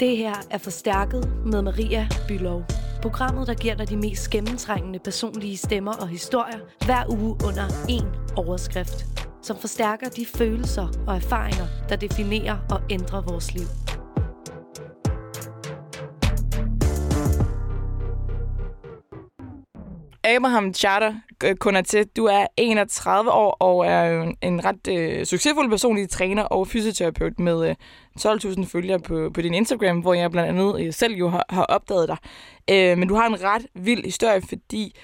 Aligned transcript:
Det 0.00 0.16
her 0.16 0.34
er 0.50 0.58
Forstærket 0.58 1.32
med 1.46 1.62
Maria 1.62 2.08
Bylov. 2.28 2.64
Programmet, 3.02 3.46
der 3.46 3.54
giver 3.54 3.74
dig 3.74 3.88
de 3.88 3.96
mest 3.96 4.30
gennemtrængende 4.30 4.98
personlige 4.98 5.56
stemmer 5.56 5.92
og 5.92 6.08
historier 6.08 6.58
hver 6.84 7.04
uge 7.08 7.36
under 7.46 7.68
én 7.68 8.34
overskrift. 8.36 9.06
Som 9.42 9.56
forstærker 9.56 10.08
de 10.08 10.26
følelser 10.26 10.88
og 11.06 11.16
erfaringer, 11.16 11.66
der 11.88 11.96
definerer 11.96 12.58
og 12.70 12.80
ændrer 12.90 13.22
vores 13.22 13.54
liv. 13.54 13.83
Abraham 20.24 20.74
Charter 20.74 21.14
øh, 21.44 21.84
til. 21.84 22.06
Du 22.16 22.24
er 22.24 22.46
31 22.56 23.32
år 23.32 23.50
og 23.50 23.86
er 23.86 24.22
en, 24.22 24.36
en 24.42 24.64
ret 24.64 24.88
øh, 24.88 25.26
succesfuld 25.26 25.70
personlig 25.70 26.10
træner 26.10 26.42
og 26.42 26.68
fysioterapeut 26.68 27.38
med 27.38 27.68
øh, 27.68 27.74
12.000 28.20 28.66
følgere 28.66 29.00
på, 29.00 29.30
på 29.34 29.42
din 29.42 29.54
Instagram, 29.54 30.00
hvor 30.00 30.14
jeg 30.14 30.30
blandt 30.30 30.48
andet 30.48 30.86
øh, 30.86 30.92
selv 30.92 31.14
jo 31.14 31.28
har, 31.28 31.46
har 31.50 31.64
opdaget 31.64 32.08
dig. 32.08 32.16
Øh, 32.70 32.98
men 32.98 33.08
du 33.08 33.14
har 33.14 33.26
en 33.26 33.42
ret 33.42 33.66
vild 33.74 34.04
historie, 34.04 34.42
fordi 34.48 34.94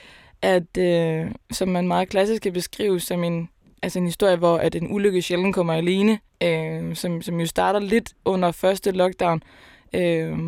at, 0.43 0.79
øh, 0.79 1.31
som 1.53 1.69
man 1.69 1.89
meget 1.89 2.09
klassisk 2.09 2.43
kan 2.43 2.53
beskrive 2.53 3.01
som 3.01 3.25
en, 3.25 3.49
altså 3.83 3.99
en 3.99 4.07
historie, 4.07 4.37
hvor 4.37 4.57
at 4.57 4.75
en 4.75 4.95
ulykke 4.95 5.23
sjældent 5.23 5.55
kommer 5.55 5.75
alene, 5.75 6.19
øh, 6.43 6.97
som, 6.97 7.23
som 7.23 7.41
jo 7.41 7.47
starter 7.47 7.81
lidt 7.81 8.13
under 8.25 8.53
første 8.53 8.91
lockdown, 8.91 9.43
øh, 9.95 10.39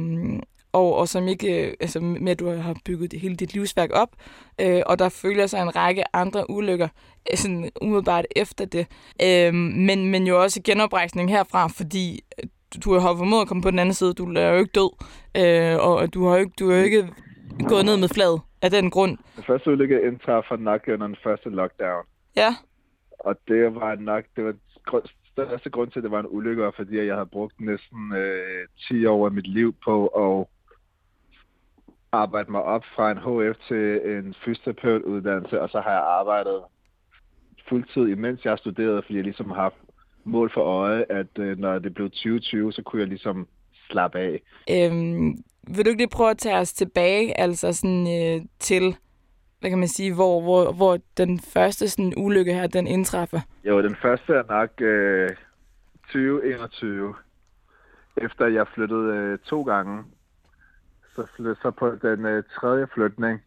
og, 0.73 0.97
og 0.97 1.09
som 1.09 1.29
ikke, 1.29 1.67
øh, 1.67 1.75
altså 1.81 2.01
med 2.01 2.33
at 2.33 2.41
du 2.41 2.51
har 2.51 2.77
bygget 2.85 3.13
hele 3.13 3.37
dit 3.37 3.55
livsværk 3.55 3.91
op, 3.93 4.09
øh, 4.61 4.83
og 4.87 4.99
der 4.99 5.09
følger 5.09 5.47
sig 5.47 5.63
en 5.63 5.77
række 5.77 6.17
andre 6.17 6.51
ulykker, 6.51 6.89
øh, 7.31 7.37
sådan 7.37 7.71
umiddelbart 7.83 8.27
efter 8.37 8.65
det. 8.65 8.87
Øh, 9.23 9.55
men, 9.55 10.11
men 10.11 10.27
jo 10.27 10.43
også 10.43 10.61
genoprejsning 10.65 11.31
herfra, 11.31 11.67
fordi 11.69 12.21
du 12.85 12.99
har 12.99 13.17
formået 13.17 13.43
at 13.43 13.49
komme 13.49 13.63
på 13.63 13.71
den 13.71 13.79
anden 13.79 13.95
side, 13.95 14.15
du 14.15 14.33
er 14.35 14.49
jo 14.49 14.59
ikke 14.59 14.73
død, 14.75 14.93
øh, 15.37 15.87
og 15.87 16.15
du 16.15 16.27
har 16.27 16.35
jo 16.35 16.41
ikke, 16.41 16.53
du 16.59 16.71
har 16.71 16.77
jo 16.77 16.83
ikke 16.83 17.09
gået 17.69 17.85
ned 17.85 17.97
med 17.97 18.09
fladet 18.09 18.41
af 18.63 18.71
den 18.71 18.91
grund. 18.91 19.19
Den 19.37 19.45
første 19.45 19.71
ulykke 19.71 20.03
indtræffer 20.03 20.57
nok 20.57 20.81
under 20.89 21.07
den 21.07 21.17
første 21.25 21.49
lockdown. 21.51 22.05
Ja. 22.37 22.55
Og 23.19 23.37
det 23.49 23.75
var 23.75 23.95
nok, 23.95 24.25
det 24.37 24.45
var 24.45 24.55
største 25.33 25.71
grund 25.71 25.91
til, 25.91 25.99
at 25.99 26.03
det 26.03 26.11
var 26.11 26.21
en 26.21 26.27
ulykke, 26.31 26.73
fordi 26.77 27.07
jeg 27.07 27.15
havde 27.15 27.27
brugt 27.33 27.61
næsten 27.61 28.13
øh, 28.17 28.69
10 28.89 29.07
år 29.07 29.27
af 29.27 29.33
mit 29.33 29.47
liv 29.47 29.75
på 29.85 30.07
at 30.07 30.47
arbejde 32.13 32.51
mig 32.53 32.63
op 32.63 32.85
fra 32.97 33.11
en 33.11 33.19
HF 33.19 33.59
til 33.69 34.01
en 34.17 34.35
fysioterapeutuddannelse, 34.45 35.61
og 35.61 35.69
så 35.69 35.81
har 35.81 35.91
jeg 35.91 36.03
arbejdet 36.03 36.63
fuldtid, 37.69 38.07
imens 38.07 38.45
jeg 38.45 38.59
studerede, 38.59 39.03
fordi 39.03 39.17
jeg 39.17 39.25
ligesom 39.25 39.51
har 39.51 39.63
haft 39.63 39.77
mål 40.25 40.51
for 40.55 40.61
øje, 40.61 41.05
at 41.09 41.39
øh, 41.39 41.59
når 41.59 41.79
det 41.79 41.95
blev 41.95 42.11
2020, 42.11 42.73
så 42.73 42.83
kunne 42.83 43.01
jeg 43.01 43.09
ligesom 43.09 43.49
slappe 43.91 44.19
af. 44.19 44.43
Øhm, 44.71 45.37
vil 45.77 45.85
du 45.85 45.89
ikke 45.89 46.03
lige 46.03 46.09
prøve 46.09 46.31
at 46.31 46.39
tage 46.39 46.59
os 46.59 46.73
tilbage, 46.73 47.41
altså 47.41 47.73
sådan 47.73 48.07
øh, 48.07 48.47
til, 48.59 48.97
hvad 49.61 49.71
kan 49.71 49.79
man 49.79 49.89
sige, 49.89 50.15
hvor, 50.15 50.41
hvor, 50.43 50.73
hvor 50.73 50.99
den 51.17 51.41
første 51.41 51.89
sådan 51.89 52.13
ulykke 52.17 52.55
her, 52.55 52.67
den 52.67 52.87
indtræffer? 52.87 53.41
Jo, 53.65 53.83
den 53.83 53.97
første 54.03 54.33
er 54.35 54.43
nok 54.49 54.81
øh, 54.81 55.31
2021, 56.07 57.15
efter 58.17 58.47
jeg 58.47 58.67
flyttede 58.75 59.15
øh, 59.15 59.39
to 59.39 59.63
gange 59.63 60.05
så, 61.17 61.55
så 61.63 61.71
på 61.71 61.91
den 62.03 62.25
øh, 62.27 62.45
tredje 62.61 62.87
flytning, 62.95 63.43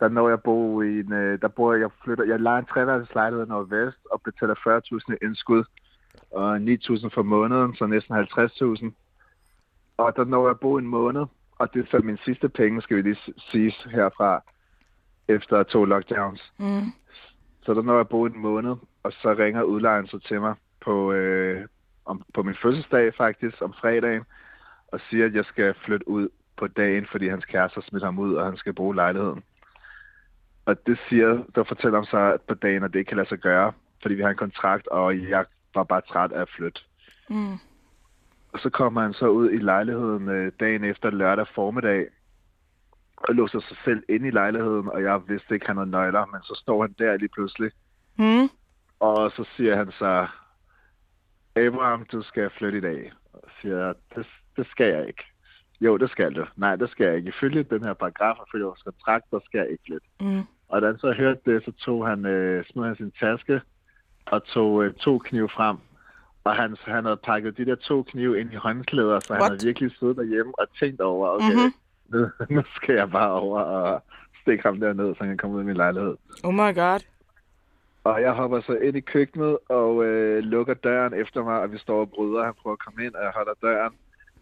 der 0.00 0.08
når 0.08 0.28
jeg 0.28 0.42
bo 0.42 0.82
i 0.82 1.00
en, 1.00 1.12
øh, 1.12 1.40
der 1.40 1.48
bor 1.48 1.74
jeg 1.74 1.90
flytter, 2.04 2.24
jeg 2.24 2.40
leger 2.40 2.58
en 2.58 2.66
treværelses 2.66 3.14
lejlighed 3.14 3.46
nordvest 3.46 3.98
og 4.10 4.22
betaler 4.22 4.54
40.000 4.54 5.14
i 5.14 5.24
indskud 5.26 5.64
og 6.30 6.56
9.000 6.56 7.08
for 7.14 7.22
måneden, 7.22 7.76
så 7.76 7.86
næsten 7.86 8.14
50.000. 8.14 8.90
Og 9.96 10.16
der 10.16 10.24
når 10.24 10.46
jeg 10.46 10.60
bo 10.60 10.76
en 10.76 10.86
måned, 10.86 11.26
og 11.58 11.74
det 11.74 11.82
er 11.82 11.90
så 11.90 11.98
min 11.98 12.18
sidste 12.24 12.48
penge, 12.48 12.82
skal 12.82 12.96
vi 12.96 13.02
lige 13.02 13.34
sige 13.38 13.74
herfra, 13.90 14.42
efter 15.28 15.62
to 15.62 15.84
lockdowns. 15.84 16.52
Mm. 16.58 16.92
Så 17.62 17.74
der 17.74 17.82
når 17.82 17.96
jeg 17.96 18.08
bo 18.08 18.24
en 18.24 18.38
måned, 18.38 18.76
og 19.02 19.12
så 19.12 19.34
ringer 19.38 19.62
udlejeren 19.62 20.06
så 20.06 20.18
til 20.18 20.40
mig 20.40 20.54
på, 20.80 21.12
øh, 21.12 21.66
om, 22.04 22.22
på 22.34 22.42
min 22.42 22.54
fødselsdag 22.62 23.14
faktisk, 23.14 23.62
om 23.62 23.74
fredagen, 23.80 24.24
og 24.88 25.00
siger, 25.10 25.26
at 25.26 25.34
jeg 25.34 25.44
skal 25.44 25.74
flytte 25.84 26.08
ud 26.08 26.28
på 26.56 26.66
dagen, 26.66 27.06
fordi 27.10 27.28
hans 27.28 27.44
kæreste 27.44 27.82
smidt 27.82 28.04
ham 28.04 28.18
ud, 28.18 28.34
og 28.34 28.44
han 28.44 28.56
skal 28.56 28.72
bruge 28.72 28.94
lejligheden. 28.94 29.42
Og 30.64 30.86
det 30.86 30.98
siger, 31.08 31.44
der 31.54 31.64
fortæller 31.64 31.98
ham 31.98 32.04
så 32.04 32.38
på 32.48 32.54
dagen, 32.54 32.82
at 32.82 32.92
det 32.92 32.98
ikke 32.98 33.08
kan 33.08 33.16
lade 33.16 33.28
sig 33.28 33.38
gøre, 33.38 33.72
fordi 34.02 34.14
vi 34.14 34.22
har 34.22 34.30
en 34.30 34.36
kontrakt, 34.36 34.88
og 34.88 35.28
jeg 35.28 35.44
var 35.74 35.84
bare 35.84 36.00
træt 36.00 36.32
af 36.32 36.40
at 36.40 36.48
flytte. 36.56 36.80
Mm. 37.28 37.52
Og 38.52 38.58
så 38.58 38.70
kommer 38.70 39.00
han 39.02 39.12
så 39.12 39.28
ud 39.28 39.50
i 39.50 39.58
lejligheden 39.58 40.28
øh, 40.28 40.52
dagen 40.60 40.84
efter 40.84 41.10
lørdag 41.10 41.46
formiddag, 41.54 42.06
og 43.16 43.34
låser 43.34 43.60
sig 43.60 43.76
selv 43.84 44.02
ind 44.08 44.26
i 44.26 44.30
lejligheden, 44.30 44.88
og 44.88 45.02
jeg 45.02 45.28
vidste 45.28 45.54
ikke, 45.54 45.66
han 45.66 45.76
havde 45.76 45.90
nøgler, 45.90 46.26
men 46.26 46.42
så 46.42 46.60
står 46.62 46.82
han 46.82 46.94
der 46.98 47.16
lige 47.16 47.28
pludselig. 47.28 47.70
Mm. 48.18 48.48
Og 49.00 49.30
så 49.30 49.44
siger 49.56 49.76
han 49.76 49.92
så, 49.92 50.26
Abraham, 51.56 52.06
du 52.12 52.22
skal 52.22 52.50
flytte 52.50 52.78
i 52.78 52.80
dag. 52.80 53.12
Og 53.32 53.42
siger 53.60 53.92
det, 54.14 54.26
det 54.56 54.66
skal 54.66 54.86
jeg 54.86 55.06
ikke. 55.06 55.24
Jo, 55.80 55.96
det 55.96 56.10
skal 56.10 56.34
du. 56.34 56.44
Nej, 56.56 56.76
det 56.76 56.90
skal 56.90 57.06
jeg 57.06 57.16
ikke. 57.16 57.28
Ifølge 57.28 57.62
den 57.62 57.84
her 57.84 57.92
paragraf, 57.92 58.36
og 58.38 58.46
følge 58.52 58.64
vores 58.64 58.82
kontrakt, 58.82 59.24
der 59.30 59.38
skal 59.44 59.58
jeg 59.58 59.70
ikke 59.70 59.82
flytte. 59.86 60.06
Mm. 60.20 60.42
Og 60.68 60.82
da 60.82 60.86
han 60.86 60.98
så 60.98 61.12
hørte 61.12 61.40
det, 61.46 61.64
så 61.64 61.72
tog 61.72 62.06
han, 62.06 62.26
øh, 62.26 62.64
smed 62.64 62.84
han 62.84 62.96
sin 62.96 63.12
taske 63.20 63.60
og 64.26 64.44
tog 64.44 64.84
øh, 64.84 64.94
to 64.94 65.18
knive 65.18 65.48
frem. 65.48 65.76
Og 66.44 66.56
han, 66.56 66.76
han 66.84 67.04
havde 67.04 67.16
pakket 67.16 67.56
de 67.56 67.66
der 67.66 67.74
to 67.74 68.02
knive 68.02 68.40
ind 68.40 68.52
i 68.52 68.56
håndklæder, 68.56 69.20
så 69.20 69.32
What? 69.32 69.42
han 69.42 69.50
havde 69.50 69.66
virkelig 69.66 69.90
siddet 69.98 70.16
derhjemme 70.16 70.52
og 70.58 70.66
tænkt 70.80 71.00
over, 71.00 71.28
okay, 71.28 71.54
mm-hmm. 71.54 71.72
nu, 72.08 72.30
nu 72.56 72.62
skal 72.76 72.94
jeg 72.94 73.10
bare 73.10 73.32
over 73.32 73.60
og 73.60 74.02
stikke 74.42 74.62
ham 74.62 74.80
derned, 74.80 75.14
så 75.14 75.18
han 75.18 75.28
kan 75.28 75.36
komme 75.36 75.56
ud 75.56 75.62
i 75.62 75.66
min 75.66 75.76
lejlighed. 75.76 76.16
Oh 76.44 76.54
my 76.54 76.74
god. 76.74 77.00
Og 78.04 78.22
jeg 78.22 78.32
hopper 78.32 78.60
så 78.60 78.72
ind 78.72 78.96
i 78.96 79.00
køkkenet 79.00 79.58
og 79.68 80.04
øh, 80.04 80.38
lukker 80.42 80.74
døren 80.74 81.14
efter 81.14 81.44
mig, 81.44 81.60
og 81.60 81.72
vi 81.72 81.78
står 81.78 82.00
og 82.00 82.10
bryder. 82.10 82.44
Han 82.44 82.54
prøver 82.62 82.72
at 82.72 82.84
komme 82.84 83.04
ind, 83.04 83.14
og 83.14 83.22
jeg 83.22 83.32
holder 83.34 83.52
døren. 83.62 83.92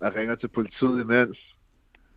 Jeg 0.05 0.17
ringer 0.17 0.35
til 0.35 0.49
politiet 0.49 1.01
imens. 1.01 1.39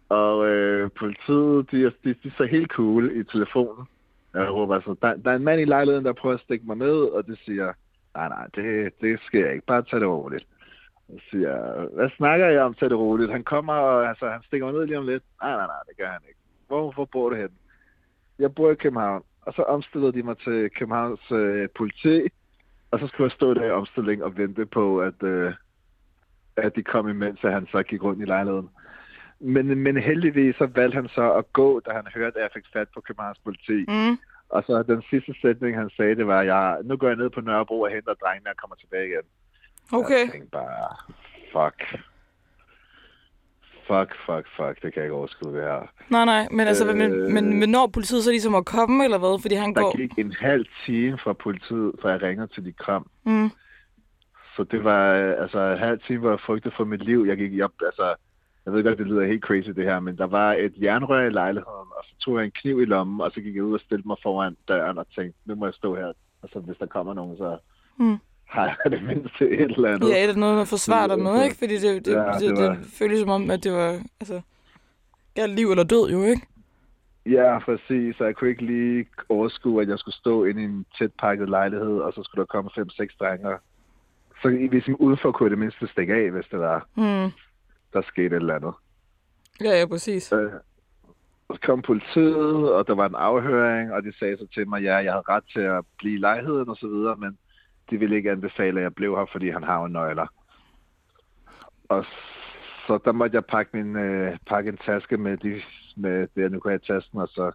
Og 0.10 0.48
øh, 0.48 0.92
politiet, 1.00 1.72
de, 1.72 1.84
de, 2.04 2.14
de 2.24 2.28
er 2.28 2.38
så 2.38 2.46
helt 2.46 2.72
cool 2.72 3.12
i 3.20 3.24
telefonen. 3.24 3.88
Jeg 4.34 4.54
råber 4.54 4.76
altså, 4.76 4.96
der, 5.02 5.16
der 5.16 5.32
er 5.32 5.36
en 5.36 5.44
mand 5.44 5.62
i 5.62 5.66
lejligheden, 5.66 6.06
der 6.06 6.14
prøver 6.14 6.36
at 6.36 6.42
stikke 6.42 6.66
mig 6.66 6.78
ned, 6.78 7.00
og 7.16 7.28
det 7.28 7.40
siger, 7.46 7.74
nej, 8.16 8.28
nej, 8.30 8.48
det, 8.56 8.94
det 9.02 9.20
sker 9.22 9.52
ikke. 9.52 9.66
Bare 9.66 9.82
tag 9.82 10.00
det 10.00 10.08
roligt. 10.08 10.48
Jeg 11.10 11.20
siger, 11.32 11.86
hvad 11.96 12.10
snakker 12.18 12.48
jeg 12.48 12.62
om, 12.62 12.74
tag 12.74 12.90
det 12.90 12.98
roligt? 12.98 13.32
Han 13.32 13.44
kommer, 13.44 13.74
og 13.74 14.10
altså, 14.10 14.30
han 14.30 14.42
stikker 14.44 14.68
mig 14.68 14.76
ned 14.76 14.86
lige 14.86 14.98
om 15.00 15.06
lidt. 15.06 15.24
Nej, 15.42 15.52
nej, 15.52 15.68
nej, 15.68 15.82
det 15.90 15.98
gør 15.98 16.08
han 16.08 16.22
ikke. 16.28 16.40
Hvor, 16.68 16.92
hvor 16.92 17.06
bor 17.06 17.30
du 17.30 17.36
hen? 17.36 17.50
Jeg 18.40 18.56
bor 18.56 18.72
i 18.72 18.76
København. 18.76 19.24
Og 19.42 19.54
så 19.54 19.62
omstillede 19.62 20.14
de 20.14 20.24
mig 20.24 20.38
til 20.38 20.70
Københavns 20.70 21.32
øh, 21.32 21.70
politi, 21.78 22.22
og 22.92 23.00
så 23.00 23.08
skulle 23.08 23.26
jeg 23.26 23.32
stå 23.32 23.54
der 23.54 23.66
i 23.66 23.72
omstilling 23.72 24.24
og 24.24 24.38
vente 24.38 24.66
på, 24.66 25.00
at, 25.02 25.24
øh, 25.24 25.54
at 26.58 26.76
de 26.76 26.84
kom 26.84 27.10
imens, 27.10 27.40
at 27.44 27.54
han 27.54 27.68
så 27.72 27.84
gik 27.84 28.04
rundt 28.04 28.22
i 28.22 28.26
lejligheden. 28.26 28.70
Men, 29.40 29.66
men 29.80 29.98
heldigvis 29.98 30.56
så 30.56 30.66
valgte 30.66 30.96
han 30.96 31.08
så 31.08 31.34
at 31.34 31.54
gå, 31.54 31.80
da 31.80 31.92
han 31.92 32.08
hørte, 32.16 32.38
at 32.38 32.44
jeg 32.44 32.50
fik 32.54 32.66
fat 32.74 32.88
på 32.94 33.02
Københavns 33.02 33.40
politi. 33.44 33.86
Mm. 33.88 34.18
Og 34.50 34.64
så 34.68 34.84
den 34.84 35.04
sidste 35.10 35.34
sætning, 35.42 35.78
han 35.78 35.90
sagde, 35.98 36.16
det 36.16 36.28
var, 36.28 36.42
jeg, 36.42 36.78
nu 36.84 36.98
går 36.98 37.08
jeg 37.08 37.18
ned 37.18 37.30
på 37.30 37.42
Nørrebro 37.42 37.82
og 37.82 37.90
henter 37.90 38.14
drengene 38.14 38.50
og 38.50 38.58
kommer 38.58 38.76
tilbage 38.76 39.08
igen. 39.08 39.28
Okay. 39.92 40.24
Jeg 40.26 40.32
tænkte 40.32 40.52
bare, 40.52 40.96
fuck. 41.54 42.04
Fuck, 43.88 44.16
fuck, 44.26 44.46
fuck, 44.58 44.76
det 44.82 44.94
kan 44.94 44.96
jeg 44.96 45.04
ikke 45.04 45.16
overskue 45.16 45.54
det 45.56 45.64
her. 45.64 45.92
Nej, 46.10 46.26
nej, 46.26 46.48
men 46.52 46.68
altså, 46.68 46.90
øh, 46.90 46.96
men, 46.96 47.34
men, 47.34 47.60
men 47.60 47.70
når 47.70 47.88
politiet 47.88 48.24
så 48.24 48.30
ligesom 48.32 48.56
at 48.56 48.66
komme, 48.66 49.04
eller 49.04 49.18
hvad? 49.18 49.42
Fordi 49.42 49.56
han 49.56 49.74
der 49.74 49.82
går... 49.82 49.98
Gik 49.98 50.12
en 50.18 50.34
halv 50.40 50.66
time 50.86 51.18
fra 51.18 51.34
politiet, 51.34 51.92
fra 52.02 52.10
jeg 52.10 52.22
ringer 52.22 52.46
til 52.46 52.66
de 52.66 52.72
kom. 52.72 53.10
Mm. 53.26 53.50
Så 54.58 54.64
det 54.64 54.84
var 54.84 55.14
altså 55.44 55.60
en 55.60 55.78
halv 55.78 56.00
time, 56.08 56.20
hvor 56.20 56.30
jeg 56.30 56.40
frygtede 56.40 56.74
for 56.78 56.84
mit 56.84 57.04
liv. 57.06 57.26
Jeg 57.28 57.38
gik 57.38 57.62
op, 57.62 57.72
altså, 57.86 58.16
jeg 58.66 58.74
ved 58.74 58.84
godt, 58.84 58.98
det 58.98 59.08
lyder 59.08 59.26
helt 59.26 59.44
crazy 59.44 59.70
det 59.70 59.84
her, 59.84 60.00
men 60.00 60.18
der 60.18 60.28
var 60.28 60.54
et 60.54 60.74
jernrør 60.82 61.28
i 61.28 61.30
lejligheden, 61.30 61.90
og 61.98 62.04
så 62.04 62.14
tog 62.20 62.38
jeg 62.38 62.46
en 62.46 62.52
kniv 62.52 62.82
i 62.82 62.86
lommen, 62.86 63.22
og 63.22 63.32
så 63.32 63.42
gik 63.42 63.56
jeg 63.56 63.64
ud 63.64 63.74
og 63.74 63.80
stillede 63.80 64.08
mig 64.08 64.18
foran 64.24 64.58
døren 64.68 64.98
og 64.98 65.06
tænkte, 65.16 65.40
nu 65.46 65.56
må 65.56 65.66
jeg 65.66 65.74
stå 65.74 65.96
her, 65.96 66.12
og 66.42 66.50
så 66.54 66.60
hvis 66.60 66.78
der 66.78 66.86
kommer 66.86 67.14
nogen, 67.14 67.38
så 67.38 67.58
mm. 68.00 68.18
har 68.46 68.66
jeg 68.66 68.92
det 68.92 69.04
mindste 69.04 69.50
et 69.50 69.72
eller 69.72 69.90
andet. 69.90 70.10
Ja, 70.10 70.24
er 70.24 70.28
det 70.28 70.38
noget 70.38 70.62
at 70.62 70.68
forsvare 70.68 71.08
dig 71.08 71.20
med, 71.20 71.44
ikke? 71.44 71.56
Fordi 71.56 71.74
det, 71.74 72.06
det, 72.06 72.14
ja, 72.14 72.32
det, 72.32 72.58
det, 72.58 72.64
var... 72.64 72.76
det 72.76 72.86
føles 73.00 73.20
som 73.20 73.30
om, 73.30 73.52
at 73.52 73.64
det 73.64 73.72
var, 73.72 74.00
altså, 74.20 74.42
ja, 75.38 75.46
liv 75.46 75.72
eller 75.72 75.84
død 75.84 76.12
jo, 76.12 76.24
ikke? 76.24 76.42
Ja, 77.26 77.60
præcis. 77.60 78.16
Så 78.16 78.24
jeg 78.24 78.36
kunne 78.36 78.50
ikke 78.50 78.66
lige 78.66 79.06
overskue, 79.30 79.82
at 79.82 79.90
jeg 79.90 80.00
skulle 80.00 80.16
stå 80.16 80.44
inde 80.44 80.62
i 80.62 80.66
en 80.66 80.86
tæt 80.98 81.12
pakket 81.20 81.50
lejlighed, 81.50 81.98
og 82.00 82.14
så 82.14 82.24
skulle 82.24 82.40
der 82.40 82.46
komme 82.46 82.70
fem-seks 82.76 83.16
drenge 83.20 83.58
så 84.42 84.68
hvis 84.70 84.88
man 84.88 84.96
udenfor 84.96 85.32
kunne 85.32 85.50
det 85.50 85.58
mindste 85.58 85.88
stikke 85.88 86.14
af, 86.14 86.32
hvis 86.32 86.46
det 86.52 86.60
var, 86.60 86.88
mm. 86.96 87.32
der 87.94 88.02
skete 88.02 88.26
et 88.26 88.34
eller 88.34 88.56
andet. 88.56 88.74
Ja, 89.62 89.80
ja, 89.80 89.86
præcis. 89.86 90.32
Øh, 90.32 90.52
så 91.52 91.60
kom 91.64 91.82
politiet, 91.82 92.74
og 92.74 92.88
der 92.88 92.96
var 92.96 93.06
en 93.06 93.16
afhøring, 93.16 93.94
og 93.94 94.04
de 94.04 94.18
sagde 94.20 94.38
så 94.38 94.48
til 94.54 94.70
mig, 94.70 94.84
ja, 94.84 94.96
jeg 94.96 95.12
havde 95.12 95.24
ret 95.30 95.44
til 95.54 95.60
at 95.60 95.86
blive 95.98 96.14
i 96.14 96.20
lejligheden 96.20 96.70
og 96.70 96.78
så 96.78 96.88
videre, 96.88 97.16
men 97.16 97.38
de 97.90 97.98
ville 97.98 98.16
ikke 98.16 98.32
anbefale, 98.32 98.80
at 98.80 98.84
jeg 98.84 98.96
blev 98.96 99.16
her, 99.16 99.26
fordi 99.32 99.50
han 99.50 99.64
har 99.64 99.82
jo 99.82 99.88
nøgler. 99.88 100.28
Og 101.90 102.06
så 102.88 103.00
der 103.06 103.12
måtte 103.12 103.36
jeg 103.36 103.46
pakke, 103.46 103.78
min, 103.78 103.96
øh, 103.96 104.38
pakke 104.48 104.70
en 104.70 104.78
taske 104.78 105.18
med, 105.18 105.38
de, 105.38 105.62
med 105.96 106.20
det, 106.20 106.42
jeg 106.42 106.50
nu 106.50 106.60
kunne 106.60 106.72
have 106.72 106.82
i 106.84 106.88
tasken, 106.88 107.20
og 107.20 107.28
så 107.28 107.52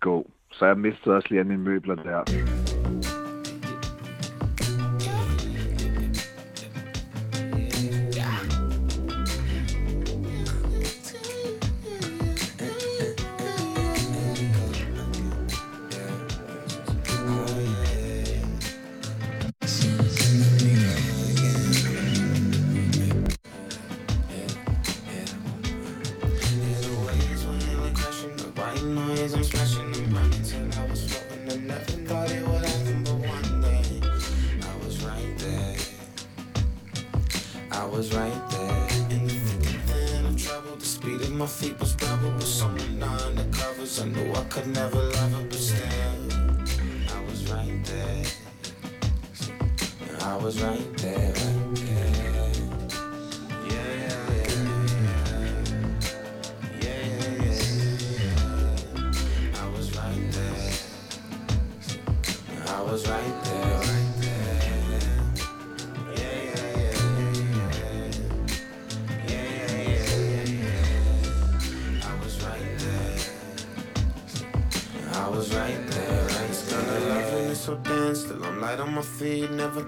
gå. 0.00 0.30
Så 0.50 0.66
jeg 0.66 0.78
mistede 0.78 1.14
også 1.14 1.28
lige 1.30 1.40
af 1.40 1.46
mine 1.46 1.62
møbler 1.62 1.94
der. 1.94 2.61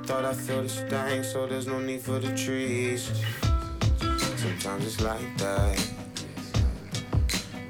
Thought 0.06 0.24
I 0.26 0.34
felt 0.34 0.64
this 0.64 0.80
thing 0.80 1.22
So 1.22 1.46
there's 1.46 1.66
no 1.66 1.78
need 1.78 2.00
for 2.02 2.18
the 2.18 2.36
trees. 2.36 3.10
Sometimes 4.36 4.84
it's 4.86 5.00
like 5.00 5.38
that. 5.38 5.90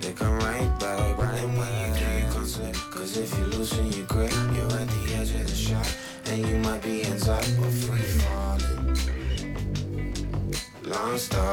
They 0.01 0.13
come 0.13 0.39
right 0.41 0.81
back. 0.81 1.19
Right 1.19 1.45
when 1.45 1.73
you 1.79 1.95
do 1.99 2.27
you 2.27 2.33
come 2.33 2.47
slip. 2.47 2.75
Cause 2.91 3.17
if 3.17 3.39
you 3.39 3.45
loosen 3.45 3.87
your 3.93 4.07
grip 4.07 4.33
You're 4.55 4.65
at 4.65 4.89
the 4.89 5.15
edge 5.15 5.31
of 5.31 5.47
the 5.47 5.55
shot. 5.55 5.89
And 6.27 6.45
you 6.47 6.57
might 6.59 6.83
be 6.83 7.03
in 7.03 7.19
top 7.19 7.39
or 7.39 7.71
free 7.71 8.03
falling 8.25 8.97
Long 10.83 11.19
story 11.19 11.44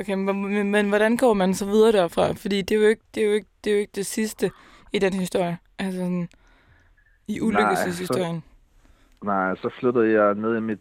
Okay, 0.00 0.14
men, 0.14 0.70
men, 0.70 0.88
hvordan 0.88 1.16
går 1.16 1.34
man 1.34 1.54
så 1.54 1.66
videre 1.66 1.92
derfra? 1.92 2.32
Fordi 2.32 2.62
det 2.62 2.74
er 2.76 2.80
jo 2.80 2.88
ikke 2.88 3.02
det, 3.14 3.22
er 3.22 3.26
jo 3.26 3.32
ikke, 3.32 3.48
det, 3.64 3.70
er 3.70 3.74
jo 3.74 3.80
ikke 3.80 3.92
det 3.94 4.06
sidste 4.06 4.50
i 4.92 4.98
den 4.98 5.12
historie. 5.12 5.58
Altså 5.78 6.00
sådan, 6.00 6.28
i 7.28 7.40
ulykkeshistorien. 7.40 8.42
Nej, 9.24 9.56
så 9.56 9.70
flyttede 9.80 10.12
jeg 10.12 10.34
ned 10.34 10.56
i 10.56 10.60
mit 10.60 10.80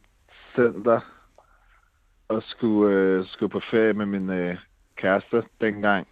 center 0.56 1.00
og 2.27 2.44
skulle, 2.45 2.95
øh, 2.95 3.25
skulle 3.27 3.50
på 3.50 3.62
ferie 3.71 3.94
med 3.94 4.06
min 4.06 4.30
øh, 4.30 4.57
kæreste 4.95 5.44
dengang. 5.62 6.07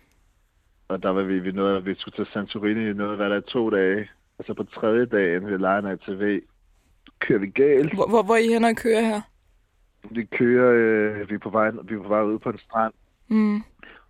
Og 0.87 1.03
der 1.03 1.09
var 1.09 1.23
vi, 1.23 1.39
vi 1.39 1.51
nåede, 1.51 1.83
vi 1.83 1.95
skulle 1.95 2.15
til 2.15 2.33
Santorini, 2.33 2.85
vi 2.85 2.93
nåede 2.93 3.13
at 3.13 3.19
være 3.19 3.29
der 3.29 3.37
i 3.37 3.51
to 3.51 3.69
dage. 3.69 4.09
Og 4.37 4.45
så 4.47 4.53
på 4.53 4.63
tredje 4.63 5.05
dagen, 5.05 5.47
vi 5.47 5.57
leger 5.57 5.79
en 5.79 5.85
ATV, 5.85 6.41
kører 7.19 7.39
vi 7.39 7.47
galt. 7.47 7.93
Hvor, 7.93 8.07
hvor, 8.07 8.23
hvor 8.23 8.35
er 8.35 8.39
I 8.39 8.47
hen 8.47 8.63
og 8.63 8.75
kører 8.75 9.01
her? 9.01 9.21
Vi 10.09 10.23
kører, 10.23 10.71
øh, 10.73 11.29
vi, 11.29 11.35
er 11.35 11.39
på 11.39 11.49
vej, 11.49 11.71
vi 11.83 11.95
er 11.95 12.01
på 12.01 12.07
vej 12.07 12.21
ud 12.21 12.39
på 12.39 12.49
en 12.49 12.57
strand. 12.57 12.93
Mm. 13.27 13.63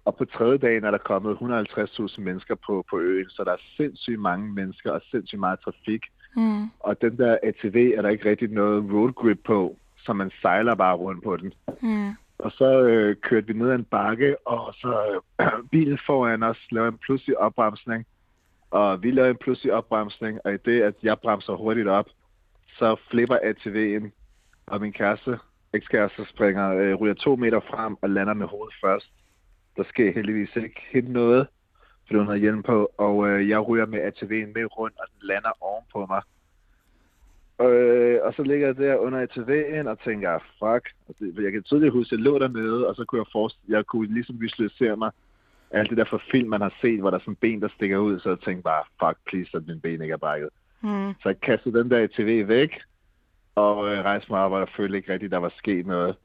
Og 0.06 0.16
på 0.16 0.26
tredje 0.26 0.58
dagen 0.58 0.84
er 0.84 0.92
der 0.92 0.98
kommet 0.98 1.36
150.000 1.36 2.22
mennesker 2.22 2.56
på, 2.56 2.86
på 2.90 3.00
øen, 3.00 3.30
så 3.30 3.44
der 3.44 3.52
er 3.52 3.62
sindssygt 3.78 4.20
mange 4.20 4.54
mennesker 4.54 4.92
og 4.92 5.02
sindssygt 5.12 5.40
meget 5.40 5.60
trafik. 5.60 6.02
Mm. 6.36 6.64
Og 6.80 7.02
den 7.02 7.18
der 7.18 7.38
ATV 7.44 7.94
er 7.98 8.02
der 8.02 8.10
ikke 8.10 8.30
rigtig 8.30 8.50
noget 8.50 8.94
road 8.94 9.14
grip 9.14 9.40
på, 9.46 9.78
så 9.98 10.14
man 10.14 10.32
sejler 10.42 10.76
bare 10.76 10.96
rundt 10.96 11.24
på 11.24 11.38
den. 11.38 11.54
Mm. 11.82 12.10
Og 12.38 12.52
så 12.52 12.82
øh, 12.82 13.16
kørte 13.16 13.48
vi 13.48 13.54
ned 13.54 13.70
ad 13.70 13.76
en 13.76 13.84
bakke, 13.84 14.48
og 14.48 14.74
så 14.74 15.22
øh, 15.42 15.48
bilen 15.72 16.00
foran 16.06 16.44
os 16.44 16.68
lavede 16.72 16.92
en 16.92 16.98
pludselig 17.06 17.38
opbremsning. 17.38 18.06
Og 18.72 19.04
vi 19.04 19.12
lavede 19.12 19.32
en 19.32 19.38
pludselig 19.38 19.74
opbremsning, 19.74 20.40
og 20.46 20.54
i 20.54 20.58
det, 20.66 20.82
at 20.82 20.94
jeg 21.04 21.20
bremser 21.20 21.54
hurtigt 21.54 21.88
op, 21.88 22.06
så 22.78 22.96
flipper 23.10 23.36
ATV'en, 23.36 24.10
og 24.68 24.82
min 24.82 24.94
kæreste, 24.94 25.40
ekskæreste, 25.74 26.26
springer, 26.26 26.70
øh, 26.70 26.96
ryger 26.96 27.14
to 27.14 27.36
meter 27.36 27.60
frem 27.60 27.98
og 28.02 28.10
lander 28.10 28.34
med 28.34 28.48
hovedet 28.48 28.76
først. 28.84 29.12
Der 29.78 29.84
sker 29.84 30.12
heldigvis 30.14 30.56
ikke 30.56 30.82
helt 30.92 31.10
noget, 31.10 31.48
fordi 32.08 32.18
hun 32.18 32.28
havde 32.28 32.40
hjelm 32.40 32.64
på, 32.64 32.92
og 32.98 33.28
øh, 33.30 33.50
jeg 33.50 33.68
ryger 33.68 33.86
med 33.86 34.00
ATV'en 34.00 34.52
med 34.56 34.78
rundt, 34.78 34.96
og 35.00 35.06
den 35.14 35.28
lander 35.28 35.52
ovenpå 35.62 36.06
mig. 36.06 36.22
Øh, 37.62 38.20
og 38.24 38.34
så 38.34 38.44
ligger 38.44 38.68
jeg 38.68 38.78
der 38.78 38.96
under 38.98 39.26
ATV'en 39.28 39.90
og 39.90 40.00
tænker, 40.00 40.40
fuck. 40.40 40.90
Og 41.08 41.16
det- 41.20 41.44
Jeg 41.44 41.52
kan 41.52 41.64
tydeligt 41.64 41.94
huske, 41.94 42.14
at 42.14 42.18
jeg 42.18 42.24
lå 42.26 42.40
dernede, 42.40 42.88
og 42.88 42.96
så 42.96 43.06
kunne 43.06 43.20
jeg 43.20 43.26
forestille, 43.32 43.78
jeg 43.78 43.86
kunne 43.86 44.14
ligesom 44.14 44.42
visualisere 44.42 44.98
mig 44.98 45.12
alt 45.72 45.90
det 45.90 45.98
der 45.98 46.06
fra 46.06 46.20
film, 46.32 46.50
man 46.50 46.62
har 46.62 46.74
set, 46.82 47.00
hvor 47.00 47.10
der 47.10 47.18
er 47.18 47.22
sådan 47.22 47.36
ben, 47.36 47.62
der 47.62 47.68
stikker 47.76 47.98
ud, 47.98 48.20
så 48.20 48.30
jeg 48.30 48.40
tænkte 48.40 48.64
bare, 48.64 48.84
fuck, 49.00 49.18
please, 49.28 49.58
at 49.58 49.68
min 49.68 49.80
ben 49.82 50.02
ikke 50.02 50.14
er 50.14 50.18
brækket. 50.18 50.50
Mm. 50.82 51.14
Så 51.22 51.30
jeg 51.30 51.40
kastede 51.42 51.80
den 51.80 51.90
der 51.92 52.04
ATV 52.04 52.48
væk, 52.48 52.72
og 53.56 53.88
øh, 53.88 54.04
rejste 54.04 54.32
mig 54.32 54.40
op, 54.40 54.52
og 54.52 54.60
jeg 54.60 54.70
følte 54.78 54.98
ikke 54.98 55.14
rigtigt, 55.14 55.32
der 55.32 55.38
var 55.38 55.54
sket 55.58 55.86
noget. 55.86 56.16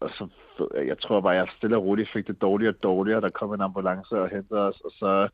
Og 0.00 0.10
så, 0.10 0.28
jeg 0.86 0.98
tror 0.98 1.20
bare, 1.20 1.32
jeg 1.32 1.48
stille 1.56 1.76
og 1.76 1.84
roligt 1.84 2.10
fik 2.12 2.26
det 2.26 2.40
dårligere 2.40 2.74
og 2.74 2.82
dårligere. 2.82 3.20
Der 3.20 3.30
kom 3.30 3.52
en 3.52 3.60
ambulance 3.60 4.20
og 4.20 4.28
hentede 4.28 4.60
os, 4.60 4.80
og 4.80 4.90
så 4.90 5.28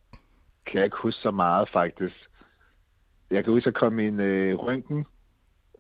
kan 0.67 0.77
jeg 0.77 0.85
ikke 0.85 0.97
huske 1.03 1.21
så 1.21 1.31
meget, 1.31 1.69
faktisk. 1.69 2.17
Jeg 3.31 3.45
kan 3.45 3.53
huske, 3.53 3.69
at 3.69 3.75
jeg 3.75 3.81
kom 3.81 3.99
i 3.99 4.07
en 4.07 4.21
øh, 4.21 4.59
røntgen, 4.59 5.07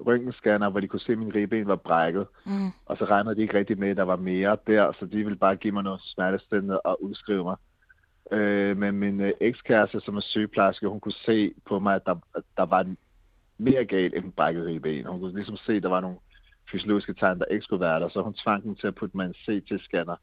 røntgenscanner, 0.06 0.70
hvor 0.70 0.80
de 0.80 0.88
kunne 0.88 1.00
se, 1.00 1.12
at 1.12 1.18
min 1.18 1.34
ribben 1.34 1.66
var 1.66 1.76
brækket. 1.76 2.26
Mm. 2.46 2.68
Og 2.86 2.96
så 2.96 3.04
regnede 3.04 3.36
de 3.36 3.42
ikke 3.42 3.58
rigtig 3.58 3.78
med, 3.78 3.88
at 3.88 3.96
der 3.96 4.02
var 4.02 4.16
mere 4.16 4.56
der, 4.66 4.92
så 4.92 5.06
de 5.06 5.16
ville 5.16 5.38
bare 5.38 5.56
give 5.56 5.72
mig 5.72 5.82
noget 5.82 6.00
smertestillende 6.00 6.80
og 6.80 7.02
udskrive 7.02 7.44
mig. 7.44 7.56
Øh, 8.32 8.76
men 8.76 8.94
min 8.94 9.20
øh, 9.20 9.32
ekskæreste, 9.40 10.00
som 10.00 10.16
er 10.16 10.20
sygeplejerske, 10.20 10.88
hun 10.88 11.00
kunne 11.00 11.12
se 11.12 11.54
på 11.66 11.78
mig, 11.78 11.94
at 11.94 12.06
der, 12.06 12.14
at 12.34 12.42
der 12.56 12.62
var 12.62 12.94
mere 13.60 13.84
galt 13.84 14.14
end 14.14 14.32
brækket 14.32 14.66
ribben. 14.66 15.06
Hun 15.06 15.20
kunne 15.20 15.34
ligesom 15.34 15.56
se, 15.56 15.72
at 15.72 15.82
der 15.82 15.88
var 15.88 16.00
nogle 16.00 16.16
fysiologiske 16.72 17.14
tegn, 17.14 17.38
der 17.38 17.44
ikke 17.44 17.64
skulle 17.64 17.80
være 17.80 18.00
der, 18.00 18.08
så 18.08 18.22
hun 18.22 18.34
tvang 18.34 18.62
dem 18.62 18.74
til 18.74 18.86
at 18.86 18.94
putte 18.94 19.16
mig 19.16 19.26
en 19.26 19.34
CT-scanner. 19.34 20.16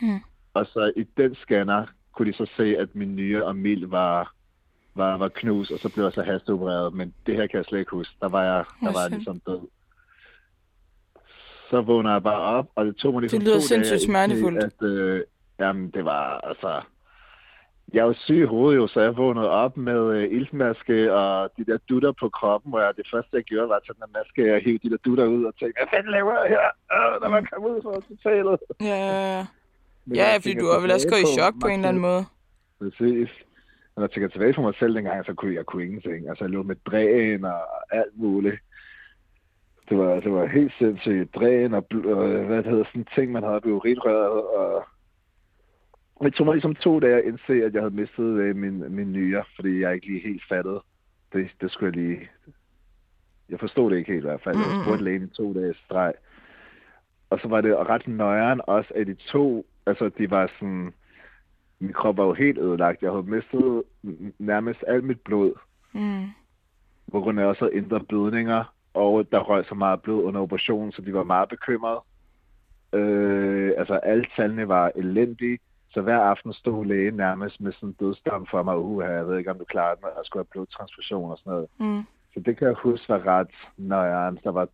Mm. 0.00 0.20
Og 0.54 0.66
så 0.66 0.92
i 0.96 1.04
den 1.16 1.34
scanner 1.34 1.86
kunne 2.12 2.32
de 2.32 2.36
så 2.36 2.46
se, 2.56 2.76
at 2.78 2.94
min 2.94 3.16
nyre 3.16 3.44
og 3.44 3.56
mild 3.56 3.86
var, 3.86 4.34
var, 4.94 5.16
var 5.16 5.28
knust, 5.28 5.70
og 5.70 5.78
så 5.78 5.88
blev 5.88 6.04
jeg 6.04 6.12
så 6.12 6.22
hasteopereret. 6.22 6.94
Men 6.94 7.14
det 7.26 7.36
her 7.36 7.46
kan 7.46 7.56
jeg 7.56 7.64
slet 7.64 7.78
ikke 7.78 7.90
huske. 7.90 8.14
Der 8.20 8.28
var 8.28 8.42
jeg, 8.42 8.64
der 8.80 8.92
var 8.92 9.00
jeg 9.00 9.10
ligesom 9.10 9.40
død. 9.40 9.68
Så 11.70 11.80
vågner 11.80 12.12
jeg 12.12 12.22
bare 12.22 12.40
op, 12.40 12.68
og 12.74 12.84
det 12.86 12.96
tog 12.96 13.12
mig 13.12 13.20
ligesom 13.20 13.38
Det 13.38 13.48
lyder 13.48 13.54
to 13.54 13.58
dage 13.58 13.68
sindssygt 13.68 14.02
smertefuldt. 14.02 14.64
At, 14.64 14.82
øh, 14.88 15.22
jamen, 15.58 15.90
det 15.90 16.04
var 16.04 16.40
altså... 16.40 16.82
jeg 17.92 18.06
var 18.06 18.12
syg 18.12 18.36
i 18.36 18.44
hovedet 18.44 18.76
jo, 18.76 18.86
så 18.86 19.00
jeg 19.00 19.16
vågnede 19.16 19.50
op 19.50 19.76
med 19.76 20.00
øh, 20.16 20.32
iltmaske 20.32 21.14
og 21.14 21.50
de 21.56 21.64
der 21.64 21.78
dutter 21.88 22.12
på 22.12 22.28
kroppen, 22.28 22.74
jeg, 22.74 22.92
det 22.96 23.06
første, 23.12 23.36
jeg 23.36 23.42
gjorde, 23.42 23.68
var 23.68 23.76
at 23.76 23.82
tage 23.86 23.96
den 24.04 24.12
maske 24.14 24.54
og 24.54 24.60
hive 24.60 24.78
de 24.82 24.90
der 24.90 24.96
dutter 24.96 25.26
ud 25.26 25.44
og 25.44 25.54
tænke, 25.58 25.74
hvad 25.78 25.88
fanden 25.94 26.12
laver 26.12 26.32
jeg 26.40 26.48
her, 26.48 26.66
øh, 26.94 27.22
når 27.22 27.28
man 27.28 27.46
kommer 27.52 27.68
ud 27.68 27.82
fra 27.82 27.94
hospitalet? 27.94 28.60
Ja, 28.80 28.86
ja, 28.86 29.36
ja. 29.36 29.46
Ja, 30.14 30.36
fordi 30.36 30.54
du 30.54 30.66
har 30.66 30.80
vel 30.80 30.92
også 30.92 31.08
gået 31.08 31.22
i 31.26 31.32
chok 31.38 31.54
på 31.60 31.66
en 31.66 31.74
eller 31.74 31.88
anden 31.88 32.02
måde. 32.02 32.24
Præcis. 32.78 33.30
Når 33.96 34.02
jeg 34.02 34.10
tænker 34.10 34.28
tilbage 34.28 34.52
på 34.52 34.62
mig 34.62 34.74
selv 34.78 34.94
dengang, 34.94 35.26
så 35.26 35.34
kunne 35.34 35.54
jeg 35.54 35.66
kunne 35.66 35.84
ingenting. 35.84 36.28
Altså, 36.28 36.44
jeg 36.44 36.50
lå 36.50 36.62
med 36.62 36.76
dræn 36.86 37.44
og 37.44 37.62
alt 37.90 38.14
muligt. 38.14 38.60
Det 39.88 39.98
var, 39.98 40.20
det 40.20 40.32
var 40.32 40.46
helt 40.46 40.72
sindssygt. 40.78 41.34
Dræn 41.34 41.74
og, 41.74 41.86
bl- 41.94 42.08
og 42.08 42.28
hvad 42.28 42.56
det 42.56 42.66
hedder, 42.66 42.84
sådan 42.84 43.06
ting, 43.14 43.32
man 43.32 43.42
havde 43.42 43.60
på 43.60 43.68
urinrøret. 43.68 44.42
Og 44.42 44.84
det 46.24 46.34
tog 46.34 46.46
mig 46.46 46.54
ligesom 46.54 46.74
to 46.74 47.00
dage 47.00 47.16
at 47.16 47.24
indse, 47.24 47.52
at 47.52 47.74
jeg 47.74 47.82
havde 47.82 47.94
mistet 47.94 48.24
øh, 48.24 48.56
min, 48.56 48.94
min 48.94 49.12
nyre, 49.12 49.44
fordi 49.56 49.80
jeg 49.80 49.94
ikke 49.94 50.06
lige 50.06 50.20
helt 50.28 50.42
fattede. 50.48 50.82
Det, 51.32 51.50
det 51.60 51.70
skulle 51.70 51.98
jeg 51.98 52.04
lige... 52.06 52.28
Jeg 53.48 53.60
forstod 53.60 53.90
det 53.90 53.96
ikke 53.98 54.12
helt 54.12 54.24
i 54.24 54.26
hvert 54.28 54.42
fald. 54.42 54.56
Jeg 54.56 54.84
spurgte 54.84 55.04
lægen 55.04 55.22
i 55.22 55.26
to 55.36 55.54
dage 55.54 55.74
streg. 55.84 56.12
Og 57.30 57.38
så 57.40 57.48
var 57.48 57.60
det 57.60 57.76
ret 57.76 58.08
nøjeren 58.08 58.60
også, 58.66 58.92
at 58.96 59.06
de 59.06 59.14
to, 59.14 59.66
altså 59.86 60.08
de 60.08 60.30
var 60.30 60.50
sådan, 60.58 60.92
min 61.78 61.92
krop 61.92 62.16
var 62.16 62.24
jo 62.24 62.32
helt 62.32 62.58
ødelagt. 62.58 63.02
Jeg 63.02 63.10
havde 63.10 63.22
mistet 63.22 63.82
nærmest 64.38 64.84
alt 64.86 65.04
mit 65.04 65.20
blod, 65.20 65.52
Mm. 65.92 66.24
på 67.12 67.20
grund 67.20 67.40
af 67.40 67.44
også 67.44 67.66
indre 67.68 68.00
blødninger, 68.00 68.74
og 68.94 69.32
der 69.32 69.38
røg 69.38 69.64
så 69.64 69.74
meget 69.74 70.02
blod 70.02 70.24
under 70.24 70.40
operationen, 70.40 70.92
så 70.92 71.02
de 71.02 71.14
var 71.14 71.22
meget 71.24 71.48
bekymrede. 71.48 72.00
Øh, 72.92 73.72
altså 73.76 73.94
alle 73.94 74.26
tallene 74.36 74.68
var 74.68 74.92
elendige, 74.96 75.58
så 75.94 76.00
hver 76.00 76.18
aften 76.20 76.52
stod 76.52 76.84
lægen 76.84 77.14
nærmest 77.14 77.60
med 77.60 77.72
sådan 77.72 77.88
en 77.88 77.96
dødsdom 78.00 78.46
for 78.50 78.62
mig, 78.62 78.76
uh, 78.78 79.04
jeg 79.04 79.26
ved 79.28 79.38
ikke, 79.38 79.50
om 79.50 79.58
du 79.58 79.64
klarer 79.64 79.94
den, 79.94 80.04
og 80.04 80.10
jeg 80.16 80.24
skulle 80.24 80.40
have 80.40 80.50
blodtransfusion 80.52 81.30
og 81.30 81.38
sådan 81.38 81.52
noget. 81.52 81.68
Mm. 81.78 82.02
Så 82.34 82.40
det 82.40 82.58
kan 82.58 82.66
jeg 82.68 82.74
huske 82.82 83.08
var 83.08 83.26
ret 83.26 83.50
nøjeren. 83.76 84.38
Der 84.44 84.50
var 84.52 84.68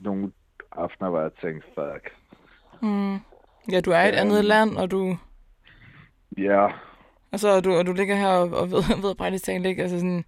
nogle 0.00 0.32
aftener, 0.72 1.10
hvor 1.10 1.20
jeg 1.20 1.30
tænkte, 1.42 1.68
fuck. 1.74 2.12
Mm. 2.82 3.14
Ja, 3.72 3.80
du 3.80 3.90
er 3.90 4.00
i 4.02 4.08
et 4.08 4.14
andet 4.14 4.38
Øhm. 4.38 4.46
land, 4.46 4.76
og 4.76 4.90
du, 4.90 5.16
Ja, 6.38 6.68
altså, 7.32 7.56
og 7.56 7.64
du, 7.64 7.72
og 7.74 7.86
du 7.86 7.92
ligger 7.92 8.16
her 8.16 8.28
og, 8.28 8.50
og 8.60 8.70
ved, 8.70 8.82
ved 9.08 9.14
praktisk 9.14 9.44
talt 9.44 9.66
ikke, 9.66 9.82
altså 9.82 9.98
sådan, 9.98 10.24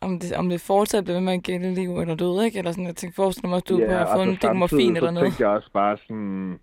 om 0.00 0.18
det, 0.18 0.32
om 0.36 0.48
det 0.48 0.60
fortsat 0.60 1.04
bliver 1.04 1.16
ved 1.16 1.24
med 1.24 1.32
at 1.32 1.42
gælde 1.42 1.74
liv 1.74 1.98
eller 1.98 2.14
død, 2.14 2.42
ikke? 2.44 2.58
Eller 2.58 2.70
sådan, 2.72 2.86
jeg 2.86 2.96
tænker, 2.96 3.14
forestil 3.14 3.48
mig, 3.48 3.56
at 3.56 3.68
du 3.68 3.78
Ja, 3.78 3.96
har 3.98 4.04
og 4.04 4.16
fået 4.16 4.28
en 4.28 4.38
så 4.40 4.48
del 4.48 4.56
morfin 4.56 4.96
eller 4.96 5.08
så 5.08 5.14
noget. 5.14 5.26
tænkte 5.26 5.42
jeg 5.42 5.50
også 5.50 5.70
bare 5.72 5.96
sådan, 5.96 6.60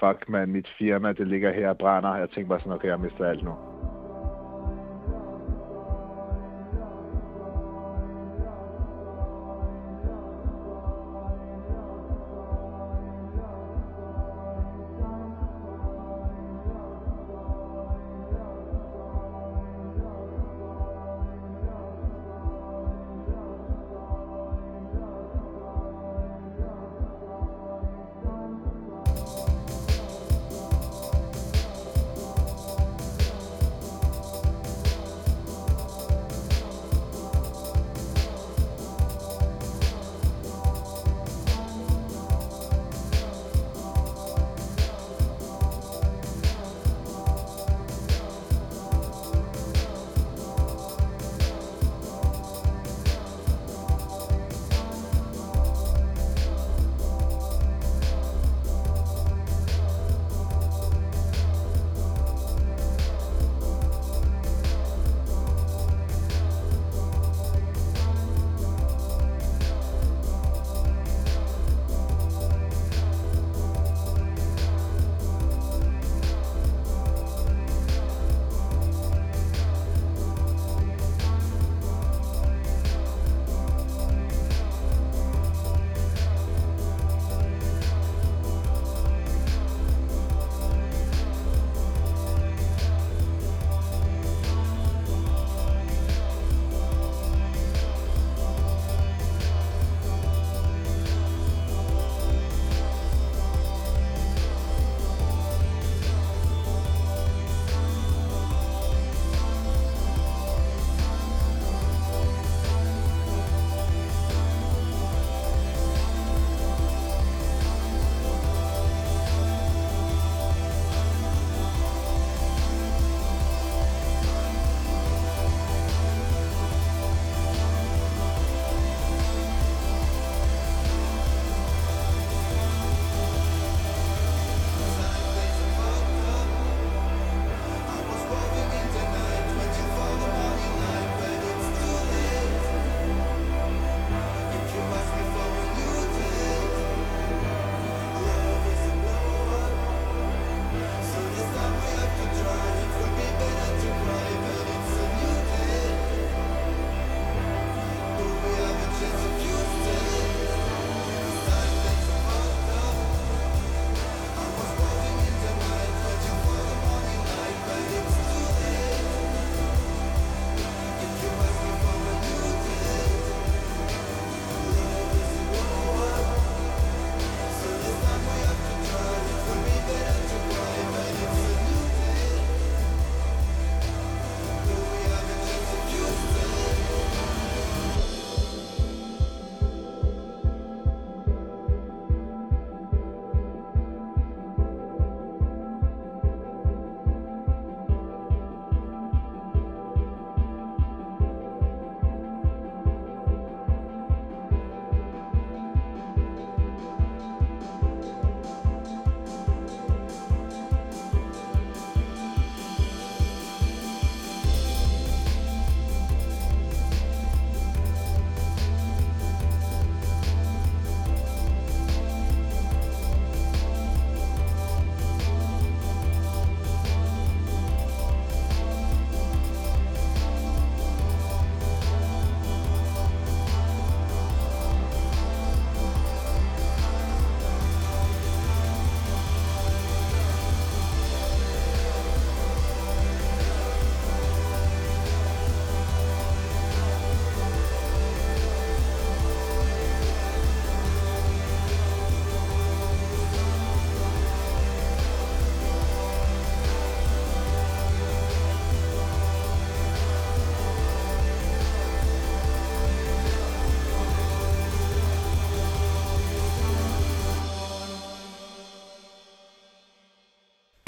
fuck 0.00 0.28
man, 0.28 0.48
mit 0.48 0.68
firma, 0.78 1.12
det 1.12 1.28
ligger 1.28 1.52
her 1.52 1.68
og 1.68 1.78
brænder. 1.78 2.16
Jeg 2.16 2.30
tænkte 2.30 2.48
bare 2.48 2.60
sådan, 2.60 2.72
okay, 2.72 2.88
jeg 2.88 3.00
mister 3.00 3.26
alt 3.26 3.44
nu. 3.44 3.54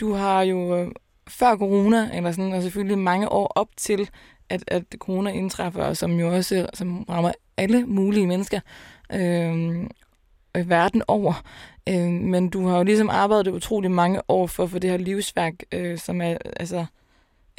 Du 0.03 0.13
har 0.13 0.43
jo 0.43 0.77
øh, 0.77 0.89
før 1.29 1.57
corona, 1.57 2.17
eller 2.17 2.31
sådan, 2.31 2.53
og 2.53 2.63
selvfølgelig 2.63 2.99
mange 2.99 3.29
år 3.29 3.47
op 3.55 3.69
til, 3.77 4.11
at, 4.49 4.65
at 4.67 4.85
corona 4.99 5.31
indtræffer, 5.31 5.85
og 5.85 5.97
som 5.97 6.11
jo 6.13 6.27
også 6.29 6.67
som 6.75 7.03
rammer 7.03 7.33
alle 7.57 7.87
mulige 7.87 8.27
mennesker 8.27 8.61
øh, 9.13 9.89
verden 10.69 11.03
over. 11.09 11.33
Øh, 11.89 12.13
men 12.33 12.51
du 12.51 12.67
har 12.67 12.79
jo 12.79 12.85
ligesom 12.85 13.11
arbejdet 13.11 13.53
utrolig 13.53 13.91
mange 13.91 14.21
år 14.29 14.47
for 14.47 14.67
få 14.67 14.79
det 14.79 14.91
her 14.91 14.97
livsværk, 14.97 15.55
øh, 15.75 15.99
som 15.99 16.21
er 16.21 16.37
altså, 16.57 16.87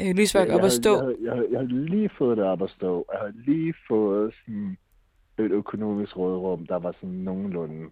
øh, 0.01 0.15
livsværk 0.15 0.47
jeg, 0.47 0.55
op 0.55 0.63
at 0.63 0.71
stå. 0.71 0.93
Jeg, 0.95 1.15
jeg, 1.21 1.37
jeg, 1.37 1.43
jeg 1.51 1.59
har 1.59 1.67
lige 1.67 2.09
fået 2.17 2.37
det 2.37 2.45
op 2.45 2.61
at 2.61 2.69
stå. 2.69 3.05
Jeg 3.11 3.19
har 3.19 3.31
lige 3.45 3.73
fået 3.87 4.33
sådan 4.45 4.77
et 5.39 5.51
økonomisk 5.51 6.17
rådrum, 6.17 6.65
der 6.65 6.79
var 6.79 6.95
sådan 7.01 7.15
nogenlunde. 7.15 7.89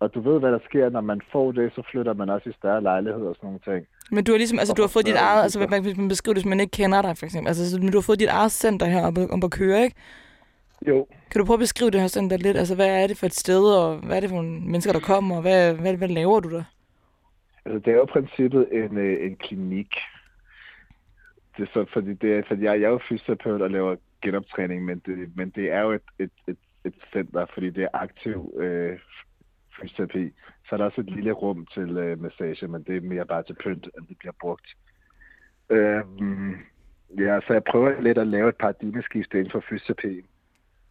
Og 0.00 0.14
du 0.14 0.20
ved, 0.20 0.38
hvad 0.40 0.52
der 0.52 0.58
sker, 0.64 0.90
når 0.90 1.00
man 1.00 1.20
får 1.32 1.52
det, 1.52 1.72
så 1.74 1.82
flytter 1.90 2.14
man 2.14 2.30
også 2.30 2.48
i 2.48 2.52
større 2.52 2.82
lejligheder 2.82 3.28
og 3.28 3.34
sådan 3.34 3.46
nogle 3.46 3.60
ting. 3.64 3.86
Men 4.10 4.24
du 4.24 4.32
har 4.32 4.38
ligesom, 4.38 4.58
altså 4.58 4.74
du 4.74 4.82
har 4.82 4.88
fået 4.88 5.06
dit 5.06 5.14
eget, 5.14 5.42
altså 5.42 5.80
hvis 5.82 5.96
man 5.96 6.08
beskriver 6.08 6.34
det, 6.34 6.42
hvis 6.42 6.50
man 6.50 6.60
ikke 6.60 6.70
kender 6.70 7.02
dig 7.02 7.18
for 7.18 7.26
eksempel, 7.26 7.48
altså 7.48 7.78
du 7.78 7.96
har 7.96 8.00
fået 8.00 8.20
dit 8.20 8.28
eget 8.28 8.52
center 8.52 8.86
her 8.86 9.06
oppe, 9.06 9.20
oppe 9.30 9.44
at 9.44 9.50
køre, 9.50 9.82
ikke? 9.84 9.96
Jo. 10.88 11.06
Kan 11.30 11.38
du 11.38 11.44
prøve 11.44 11.54
at 11.54 11.66
beskrive 11.66 11.90
det 11.90 12.00
her 12.00 12.08
center 12.08 12.36
lidt? 12.36 12.56
Altså 12.56 12.74
hvad 12.74 13.02
er 13.02 13.06
det 13.06 13.18
for 13.18 13.26
et 13.26 13.34
sted, 13.34 13.64
og 13.64 13.96
hvad 13.96 14.16
er 14.16 14.20
det 14.20 14.28
for 14.30 14.36
nogle 14.36 14.60
mennesker, 14.60 14.92
der 14.92 15.00
kommer, 15.00 15.36
og 15.36 15.42
hvad, 15.42 15.74
hvad, 15.74 15.96
hvad 15.96 16.08
laver 16.08 16.40
du 16.40 16.50
der? 16.50 16.64
Altså 17.64 17.78
det 17.78 17.88
er 17.88 17.96
jo 17.96 18.04
i 18.04 18.12
princippet 18.12 18.68
en, 18.72 18.98
øh, 18.98 19.26
en 19.26 19.36
klinik. 19.36 19.94
Det 21.56 21.62
er 21.62 21.72
så, 21.72 21.86
fordi, 21.92 22.14
det 22.14 22.36
er, 22.36 22.42
fordi 22.48 22.64
jeg, 22.64 22.80
jeg 22.80 22.86
er 22.86 22.90
jo 22.90 23.00
fysioterapeut 23.08 23.62
og 23.62 23.70
laver 23.70 23.96
genoptræning, 24.22 24.84
men 24.84 25.02
det, 25.06 25.36
men 25.36 25.50
det 25.50 25.72
er 25.72 25.80
jo 25.80 25.92
et, 25.92 26.02
et, 26.18 26.30
et, 26.48 26.56
et 26.84 26.94
center, 27.12 27.46
fordi 27.54 27.70
det 27.70 27.84
er 27.84 27.88
aktiv 27.92 28.54
øh, 28.56 28.98
fysioterapi. 29.80 30.32
Så 30.68 30.74
er 30.74 30.76
der 30.76 30.84
også 30.84 31.00
et 31.00 31.10
lille 31.10 31.32
rum 31.32 31.66
til 31.66 31.96
øh, 31.96 32.22
massage, 32.22 32.68
men 32.68 32.82
det 32.82 32.96
er 32.96 33.00
mere 33.00 33.26
bare 33.26 33.42
til 33.42 33.54
pynt, 33.54 33.88
end 33.98 34.06
det 34.08 34.18
bliver 34.18 34.32
brugt. 34.40 34.66
Øh, 35.70 36.02
ja, 37.18 37.40
så 37.46 37.52
jeg 37.52 37.64
prøver 37.64 38.00
lidt 38.00 38.18
at 38.18 38.26
lave 38.26 38.48
et 38.48 38.56
paradigmeskift 38.56 39.34
inden 39.34 39.50
for 39.50 39.62
fysioterapi. 39.68 40.26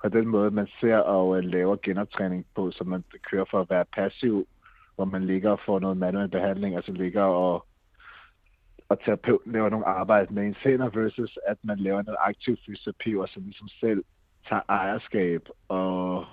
På 0.02 0.10
den 0.10 0.28
måde, 0.28 0.52
man 0.52 0.68
ser 0.82 0.98
og 0.98 1.38
øh, 1.38 1.44
laver 1.44 1.76
genoptræning 1.84 2.46
på, 2.56 2.72
så 2.72 2.84
man 2.84 3.04
kører 3.32 3.46
for 3.52 3.62
at 3.62 3.70
være 3.70 3.86
passiv, 3.86 4.48
hvor 4.96 5.06
man 5.06 5.26
ligger 5.26 5.52
og 5.52 5.60
får 5.66 5.80
noget 5.80 5.98
manuel 5.98 6.30
behandling, 6.30 6.76
altså 6.76 6.92
ligger 6.92 7.24
og 7.24 7.66
og 8.90 9.00
terapeuten 9.04 9.52
laver 9.52 9.70
nogle 9.70 9.86
arbejde 9.86 10.34
med 10.34 10.44
en 10.44 10.56
senere, 10.64 10.96
versus 10.96 11.38
at 11.48 11.58
man 11.64 11.80
laver 11.80 12.02
noget 12.02 12.18
aktiv 12.20 12.58
fysioterapi, 12.66 13.16
og 13.16 13.28
så 13.28 13.40
ligesom 13.40 13.68
selv 13.68 14.04
tager 14.50 14.62
ejerskab 14.70 15.42
og 15.68 16.26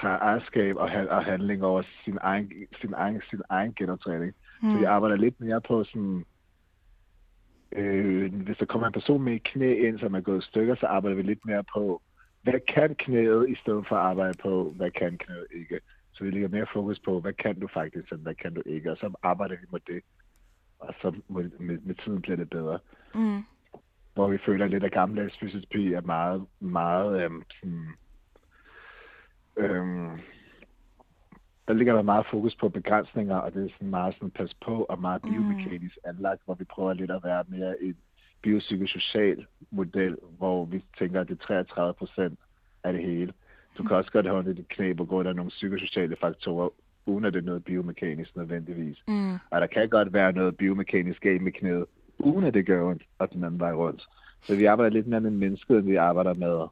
tager 0.00 0.18
ejerskab 0.18 0.76
og, 0.76 0.90
og 1.10 1.24
handling 1.24 1.64
over 1.64 1.82
sin 2.04 2.18
egen, 2.20 2.52
sin 2.80 2.92
egen, 2.96 3.22
sin 3.30 3.42
egen 3.48 3.74
genoptræning. 3.74 4.34
Mm. 4.62 4.72
Så 4.72 4.78
vi 4.78 4.84
arbejder 4.84 5.16
lidt 5.16 5.40
mere 5.40 5.60
på 5.60 5.84
sådan, 5.84 6.24
øh, 7.72 8.34
hvis 8.34 8.56
der 8.56 8.66
kommer 8.66 8.86
en 8.86 8.92
person 8.92 9.22
med 9.22 9.34
et 9.34 9.42
knæ 9.42 9.88
ind, 9.88 9.98
som 9.98 10.14
er 10.14 10.20
gået 10.20 10.44
i 10.44 10.46
stykker, 10.46 10.74
så 10.74 10.86
arbejder 10.86 11.16
vi 11.16 11.22
lidt 11.22 11.46
mere 11.46 11.64
på, 11.74 12.02
hvad 12.42 12.60
kan 12.74 12.94
knæet, 12.94 13.48
i 13.48 13.54
stedet 13.54 13.86
for 13.88 13.96
at 13.96 14.02
arbejde 14.02 14.38
på, 14.42 14.72
hvad 14.76 14.90
kan 14.90 15.18
knæet 15.18 15.46
ikke. 15.54 15.80
Så 16.12 16.24
vi 16.24 16.30
lægger 16.30 16.48
mere 16.48 16.66
fokus 16.72 16.98
på, 16.98 17.20
hvad 17.20 17.32
kan 17.32 17.60
du 17.60 17.68
faktisk, 17.74 18.12
og 18.12 18.18
hvad 18.18 18.34
kan 18.34 18.54
du 18.54 18.62
ikke, 18.66 18.90
og 18.90 18.96
så 18.96 19.14
arbejder 19.22 19.56
vi 19.56 19.66
med 19.72 19.80
det. 19.86 20.02
Og 20.78 20.94
så 21.02 21.14
med, 21.28 21.50
med, 21.58 21.78
med 21.78 21.94
tiden 21.94 22.22
bliver 22.22 22.36
det 22.36 22.50
bedre. 22.50 22.78
Mm. 23.14 23.42
Hvor 24.14 24.28
vi 24.28 24.38
føler 24.46 24.66
lidt, 24.66 24.84
at 24.84 24.92
gammeldags 24.92 25.38
fysioterapi 25.38 25.92
er 25.92 26.00
meget, 26.00 26.46
meget 26.60 27.24
øhm, 27.24 27.42
sådan, 27.60 27.86
øhm, 29.56 30.10
der 31.68 31.74
ligger 31.74 31.94
der 31.94 32.02
meget 32.02 32.26
fokus 32.30 32.56
på 32.56 32.68
begrænsninger, 32.68 33.36
og 33.36 33.54
det 33.54 33.64
er 33.64 33.68
sådan 33.72 33.90
meget 33.90 34.14
sådan 34.14 34.30
pas 34.30 34.54
på 34.54 34.84
og 34.84 35.00
meget 35.00 35.22
biomekanisk 35.22 35.98
anlagt, 36.04 36.40
hvor 36.44 36.54
vi 36.54 36.64
prøver 36.64 36.92
lidt 36.92 37.10
at 37.10 37.24
være 37.24 37.44
mere 37.48 37.82
en 37.82 37.96
biopsykosocial 38.42 39.46
model, 39.70 40.16
hvor 40.38 40.64
vi 40.64 40.84
tænker, 40.98 41.20
at 41.20 41.28
det 41.28 41.40
er 41.40 41.46
33 41.46 41.94
procent 41.94 42.38
af 42.84 42.92
det 42.92 43.02
hele. 43.02 43.32
Du 43.78 43.82
kan 43.82 43.96
også 43.96 44.12
godt 44.12 44.26
have 44.26 44.54
dit 44.54 44.68
knæ 44.68 44.92
på 44.92 45.04
grund 45.04 45.28
af 45.28 45.36
nogle 45.36 45.50
psykosociale 45.50 46.16
faktorer, 46.20 46.68
uden 47.06 47.24
at 47.24 47.32
det 47.32 47.38
er 47.38 47.44
noget 47.44 47.64
biomekanisk 47.64 48.36
nødvendigvis. 48.36 48.98
Mm. 49.08 49.32
Og 49.50 49.60
der 49.60 49.66
kan 49.66 49.88
godt 49.88 50.12
være 50.12 50.32
noget 50.32 50.56
biomekanisk 50.56 51.20
galt 51.20 51.42
med 51.42 51.52
knæet, 51.52 51.84
uden 52.18 52.44
at 52.44 52.54
det 52.54 52.66
gør 52.66 52.90
ondt, 52.90 53.02
og 53.18 53.32
den 53.32 53.44
anden 53.44 53.60
vej 53.60 53.72
rundt. 53.72 54.02
Så 54.42 54.56
vi 54.56 54.64
arbejder 54.64 54.92
lidt 54.92 55.06
mere 55.06 55.20
med 55.20 55.30
mennesket, 55.30 55.78
end 55.78 55.86
vi 55.86 55.96
arbejder 55.96 56.34
med 56.34 56.66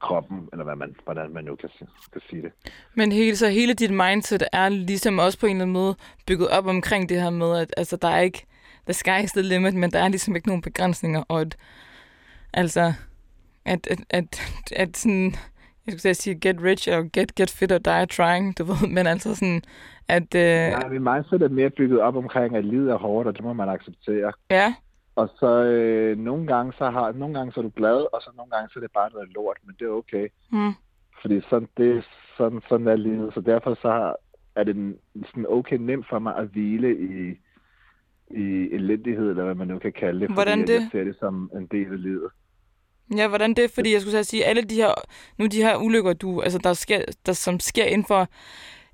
kroppen, 0.00 0.48
eller 0.52 0.64
hvad 0.64 0.76
man, 0.76 0.96
hvordan 1.04 1.32
man 1.32 1.44
nu 1.44 1.56
kan, 1.56 1.68
kan 2.12 2.20
sige 2.30 2.42
det. 2.42 2.52
Men 2.94 3.12
hele, 3.12 3.36
så 3.36 3.48
hele 3.48 3.74
dit 3.74 3.90
mindset 3.90 4.42
er 4.52 4.68
ligesom 4.68 5.18
også 5.18 5.40
på 5.40 5.46
en 5.46 5.52
eller 5.52 5.62
anden 5.62 5.72
måde 5.72 5.94
bygget 6.26 6.48
op 6.48 6.66
omkring 6.66 7.08
det 7.08 7.22
her 7.22 7.30
med, 7.30 7.58
at 7.58 7.74
altså, 7.76 7.96
der 7.96 8.08
er 8.08 8.20
ikke, 8.20 8.46
the 8.86 8.92
sky 8.92 9.24
is 9.24 9.32
the 9.32 9.42
limit, 9.42 9.74
men 9.74 9.90
der 9.90 9.98
er 9.98 10.08
ligesom 10.08 10.36
ikke 10.36 10.48
nogen 10.48 10.62
begrænsninger, 10.62 11.22
og 11.28 11.40
at, 11.40 11.56
altså, 12.52 12.92
at, 13.64 13.86
at, 13.90 13.98
at, 14.10 14.40
at 14.76 14.96
sådan, 14.96 15.34
jeg 15.86 15.98
skulle 15.98 16.14
sige 16.14 16.40
get 16.40 16.62
rich 16.62 16.88
or 16.88 17.02
get, 17.12 17.34
get 17.34 17.50
fit 17.50 17.72
or 17.72 17.78
die 17.78 18.06
trying, 18.06 18.58
du 18.58 18.64
ved, 18.64 18.88
men 18.96 19.06
altså 19.06 19.34
sådan, 19.34 19.62
at... 20.08 20.34
Øh... 20.34 20.40
Ja, 20.42 20.88
min 20.88 21.04
mindset 21.04 21.42
er 21.42 21.48
mere 21.48 21.70
bygget 21.70 22.00
op 22.00 22.16
omkring, 22.16 22.56
at 22.56 22.64
livet 22.64 22.90
er 22.90 22.98
hårdt, 22.98 23.28
og 23.28 23.36
det 23.36 23.44
må 23.44 23.52
man 23.52 23.68
acceptere. 23.68 24.32
Ja. 24.50 24.74
Og 25.20 25.28
så 25.40 25.50
øh, 25.64 26.18
nogle 26.18 26.46
gange 26.46 26.72
så 26.78 26.90
har 26.90 27.12
nogle 27.12 27.34
gange 27.34 27.52
så 27.52 27.60
er 27.60 27.62
du 27.62 27.72
glad, 27.76 27.98
og 28.14 28.22
så 28.22 28.30
nogle 28.36 28.50
gange 28.50 28.68
så 28.68 28.78
er 28.78 28.80
det 28.80 28.92
bare 28.92 29.10
noget 29.12 29.28
lort, 29.34 29.56
men 29.64 29.74
det 29.78 29.84
er 29.86 29.90
okay. 29.90 30.28
Mm. 30.52 30.74
Fordi 31.20 31.40
sådan, 31.50 31.68
det, 31.76 32.04
sådan, 32.36 32.60
sådan 32.68 32.88
er 32.88 32.96
livet. 32.96 33.34
Så 33.34 33.40
derfor 33.40 33.74
så 33.74 33.88
har, 33.88 34.16
er 34.54 34.64
det 34.64 34.96
sådan 35.26 35.46
okay 35.48 35.76
nemt 35.76 36.06
for 36.08 36.18
mig 36.18 36.36
at 36.36 36.46
hvile 36.46 36.90
i, 36.98 37.14
i 38.30 38.74
elendighed, 38.74 39.30
eller 39.30 39.44
hvad 39.44 39.54
man 39.54 39.68
nu 39.68 39.78
kan 39.78 39.92
kalde 39.92 40.20
det. 40.20 40.30
Hvordan 40.30 40.60
fordi, 40.60 40.72
det? 40.72 40.80
Jeg 40.80 40.88
ser 40.92 41.04
det 41.04 41.16
som 41.20 41.50
en 41.54 41.66
del 41.66 41.92
af 41.92 42.02
livet. 42.02 42.30
Ja, 43.16 43.28
hvordan 43.28 43.54
det? 43.54 43.70
Fordi 43.70 43.92
jeg 43.92 44.00
skulle 44.00 44.24
sige, 44.24 44.44
alle 44.44 44.62
de 44.62 44.74
her, 44.74 44.94
nu 45.38 45.46
de 45.46 45.62
her 45.62 45.76
ulykker, 45.76 46.12
du, 46.12 46.40
altså 46.40 46.58
der, 46.58 46.72
sker, 46.72 47.00
der 47.26 47.32
som 47.32 47.60
sker 47.60 47.84
inden 47.84 48.06
for 48.06 48.28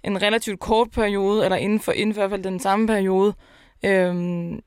en 0.04 0.22
relativt 0.22 0.60
kort 0.60 0.88
periode, 0.90 1.44
eller 1.44 1.56
inden 1.56 1.80
for, 1.80 1.92
inden 1.92 2.14
for 2.14 2.20
i 2.20 2.22
hvert 2.22 2.30
fald 2.30 2.44
den 2.44 2.58
samme 2.58 2.86
periode, 2.86 3.34
øhm, 3.84 4.60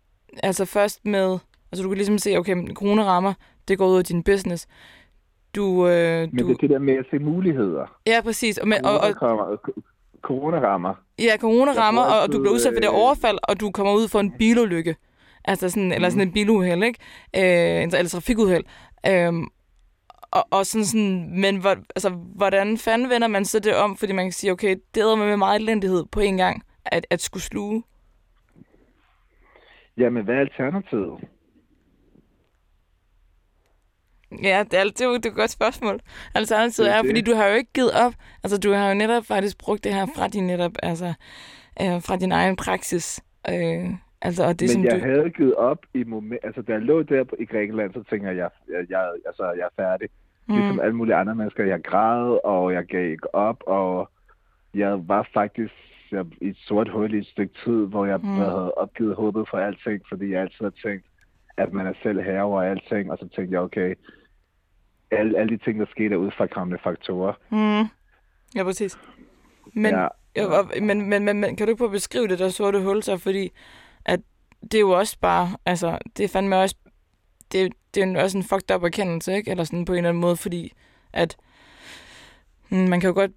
altså 0.43 0.65
først 0.65 1.05
med, 1.05 1.39
altså 1.71 1.83
du 1.83 1.89
kan 1.89 1.97
ligesom 1.97 2.17
se, 2.17 2.37
okay, 2.37 2.67
corona 2.73 3.03
rammer, 3.03 3.33
det 3.67 3.77
går 3.77 3.87
ud 3.87 3.97
af 3.97 4.03
din 4.03 4.23
business. 4.23 4.67
Du, 5.55 5.87
øh, 5.87 6.21
Men 6.21 6.37
du... 6.37 6.47
det 6.47 6.53
er 6.53 6.57
det 6.57 6.69
der 6.69 6.79
med 6.79 6.93
at 6.93 7.05
se 7.11 7.19
muligheder. 7.19 7.99
Ja, 8.07 8.21
præcis. 8.23 8.57
Og, 8.57 8.67
med, 8.67 8.77
og, 8.85 8.99
og, 8.99 9.11
Corona, 9.13 9.57
corona 10.21 10.59
rammer. 10.59 10.93
Ja, 11.19 11.37
corona 11.37 11.71
rammer, 11.71 12.01
og, 12.01 12.21
og 12.21 12.31
du 12.31 12.39
bliver 12.39 12.53
udsat 12.53 12.73
for 12.73 12.79
det 12.81 12.89
øh, 12.89 12.95
overfald, 13.03 13.37
og 13.43 13.59
du 13.59 13.71
kommer 13.71 13.93
ud 13.93 14.07
for 14.07 14.19
en 14.19 14.31
bilulykke. 14.31 14.95
Altså 15.45 15.69
sådan, 15.69 15.91
eller 15.91 16.09
sådan 16.09 16.27
et 16.27 16.33
biluheld, 16.33 16.83
ikke? 16.83 16.99
Øh, 17.35 17.83
en- 17.83 17.95
eller 17.95 18.09
trafikuheld. 18.09 18.63
Øhm, 19.07 19.47
og, 20.31 20.47
og 20.51 20.65
sådan, 20.65 20.85
sådan, 20.85 21.41
men 21.41 21.57
hvor, 21.57 21.69
altså, 21.69 22.09
hvordan 22.35 22.77
fanden 22.77 23.09
vender 23.09 23.27
man 23.27 23.45
så 23.45 23.59
det 23.59 23.75
om? 23.75 23.97
Fordi 23.97 24.13
man 24.13 24.25
kan 24.25 24.31
sige, 24.31 24.51
okay, 24.51 24.75
det 24.95 25.03
er 25.03 25.15
med 25.15 25.37
meget 25.37 25.61
elendighed 25.61 26.05
på 26.11 26.19
en 26.19 26.37
gang, 26.37 26.63
at, 26.85 27.07
at 27.09 27.21
skulle 27.21 27.43
sluge. 27.43 27.83
Jamen, 29.97 30.23
hvad 30.23 30.35
er 30.35 30.39
alternativet? 30.39 31.19
Ja, 34.43 34.63
det 34.71 34.79
er, 34.79 34.83
det 34.83 35.01
er 35.01 35.05
jo 35.05 35.15
det 35.15 35.25
er 35.25 35.29
et 35.29 35.35
godt 35.35 35.51
spørgsmål. 35.51 35.99
Alternativet 36.35 36.85
Det 36.85 36.95
er 36.95 36.99
er, 36.99 37.03
fordi 37.03 37.21
du 37.21 37.33
har 37.35 37.47
jo 37.47 37.55
ikke 37.55 37.73
givet 37.73 37.91
op. 37.91 38.13
Altså, 38.43 38.59
du 38.59 38.71
har 38.71 38.89
jo 38.89 38.95
netop 38.95 39.25
faktisk 39.25 39.57
brugt 39.57 39.83
det 39.83 39.93
her 39.93 40.05
fra 40.15 40.27
din 40.27 40.47
netop, 40.47 40.71
altså, 40.83 41.13
øh, 41.81 42.01
fra 42.01 42.15
din 42.15 42.31
egen 42.31 42.55
praksis. 42.55 43.21
Øh, 43.49 43.89
altså, 44.21 44.43
og 44.43 44.59
det, 44.59 44.61
Men 44.61 44.69
som 44.69 44.83
jeg 44.83 44.95
du... 44.95 45.05
havde 45.05 45.29
givet 45.29 45.55
op 45.55 45.85
i 45.93 46.03
moment, 46.03 46.39
altså 46.43 46.61
da 46.61 46.71
jeg 46.73 46.81
lå 46.81 47.03
der 47.03 47.23
i 47.39 47.45
Grækenland, 47.45 47.93
så 47.93 48.03
tænker 48.09 48.31
jeg, 48.31 48.37
jeg, 48.37 48.49
jeg, 48.69 48.85
jeg, 48.89 49.09
altså, 49.25 49.43
jeg 49.43 49.67
er 49.71 49.83
færdig. 49.83 50.09
Mm. 50.47 50.55
Ligesom 50.55 50.79
alle 50.79 50.95
mulige 50.95 51.15
andre 51.15 51.35
mennesker. 51.35 51.65
Jeg 51.65 51.83
græd, 51.83 52.39
og 52.43 52.73
jeg 52.73 52.85
gav 52.85 53.11
ikke 53.11 53.35
op, 53.35 53.63
og 53.67 54.09
jeg 54.73 55.07
var 55.07 55.27
faktisk 55.33 55.73
jeg, 56.11 56.25
i 56.41 56.47
et 56.47 56.57
sort 56.57 56.89
hul 56.89 57.13
i 57.13 57.17
et 57.17 57.25
stykke 57.25 57.53
tid, 57.63 57.85
hvor 57.85 58.05
jeg 58.05 58.17
mm. 58.17 58.35
havde 58.35 58.73
opgivet 58.73 59.15
håbet 59.15 59.49
for 59.49 59.57
alting, 59.57 60.01
fordi 60.09 60.31
jeg 60.31 60.41
altid 60.41 60.61
har 60.61 60.73
tænkt, 60.83 61.05
at 61.57 61.73
man 61.73 61.87
er 61.87 61.93
selv 62.03 62.21
herre 62.21 62.43
over 62.43 62.61
alting, 62.61 63.11
og 63.11 63.17
så 63.17 63.27
tænkte 63.35 63.53
jeg, 63.53 63.61
okay, 63.61 63.95
alle, 65.11 65.39
alle 65.39 65.57
de 65.57 65.63
ting, 65.63 65.79
der 65.79 65.85
skete, 65.91 66.13
er 66.13 66.17
udfrakommende 66.17 66.81
faktorer. 66.83 67.33
Mm. 67.49 67.87
Ja, 68.55 68.63
præcis. 68.63 68.97
Men, 69.73 69.93
ja. 69.95 70.07
Og- 70.45 70.71
men, 70.81 71.09
men, 71.09 71.25
men, 71.25 71.39
men 71.39 71.55
kan 71.55 71.67
du 71.67 71.71
ikke 71.71 71.77
prøve 71.77 71.87
at 71.89 71.91
beskrive 71.91 72.27
det 72.27 72.39
der 72.39 72.49
sorte 72.49 72.81
hul 72.81 73.03
så? 73.03 73.17
Fordi 73.17 73.51
at 74.05 74.19
det 74.61 74.73
er 74.73 74.79
jo 74.79 74.89
også 74.91 75.17
bare, 75.21 75.49
altså, 75.65 75.97
det 76.17 76.23
er 76.23 76.27
fandme 76.29 76.57
også, 76.57 76.75
det, 77.51 77.73
det 77.93 78.03
er 78.03 78.07
jo 78.07 78.19
også 78.19 78.37
en 78.37 78.43
fucked 78.43 78.75
up 78.75 78.83
erkendelse, 78.83 79.33
ikke? 79.33 79.51
Eller 79.51 79.63
sådan 79.63 79.85
på 79.85 79.91
en 79.93 79.97
eller 79.97 80.09
anden 80.09 80.21
måde, 80.21 80.37
fordi 80.37 80.73
at 81.13 81.37
mm, 82.69 82.77
man 82.77 82.99
kan 82.99 83.07
jo 83.07 83.13
godt 83.13 83.31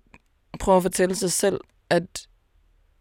prøve 0.61 0.77
at 0.77 0.83
fortælle 0.83 1.15
sig 1.15 1.33
selv, 1.33 1.61
at, 1.91 2.27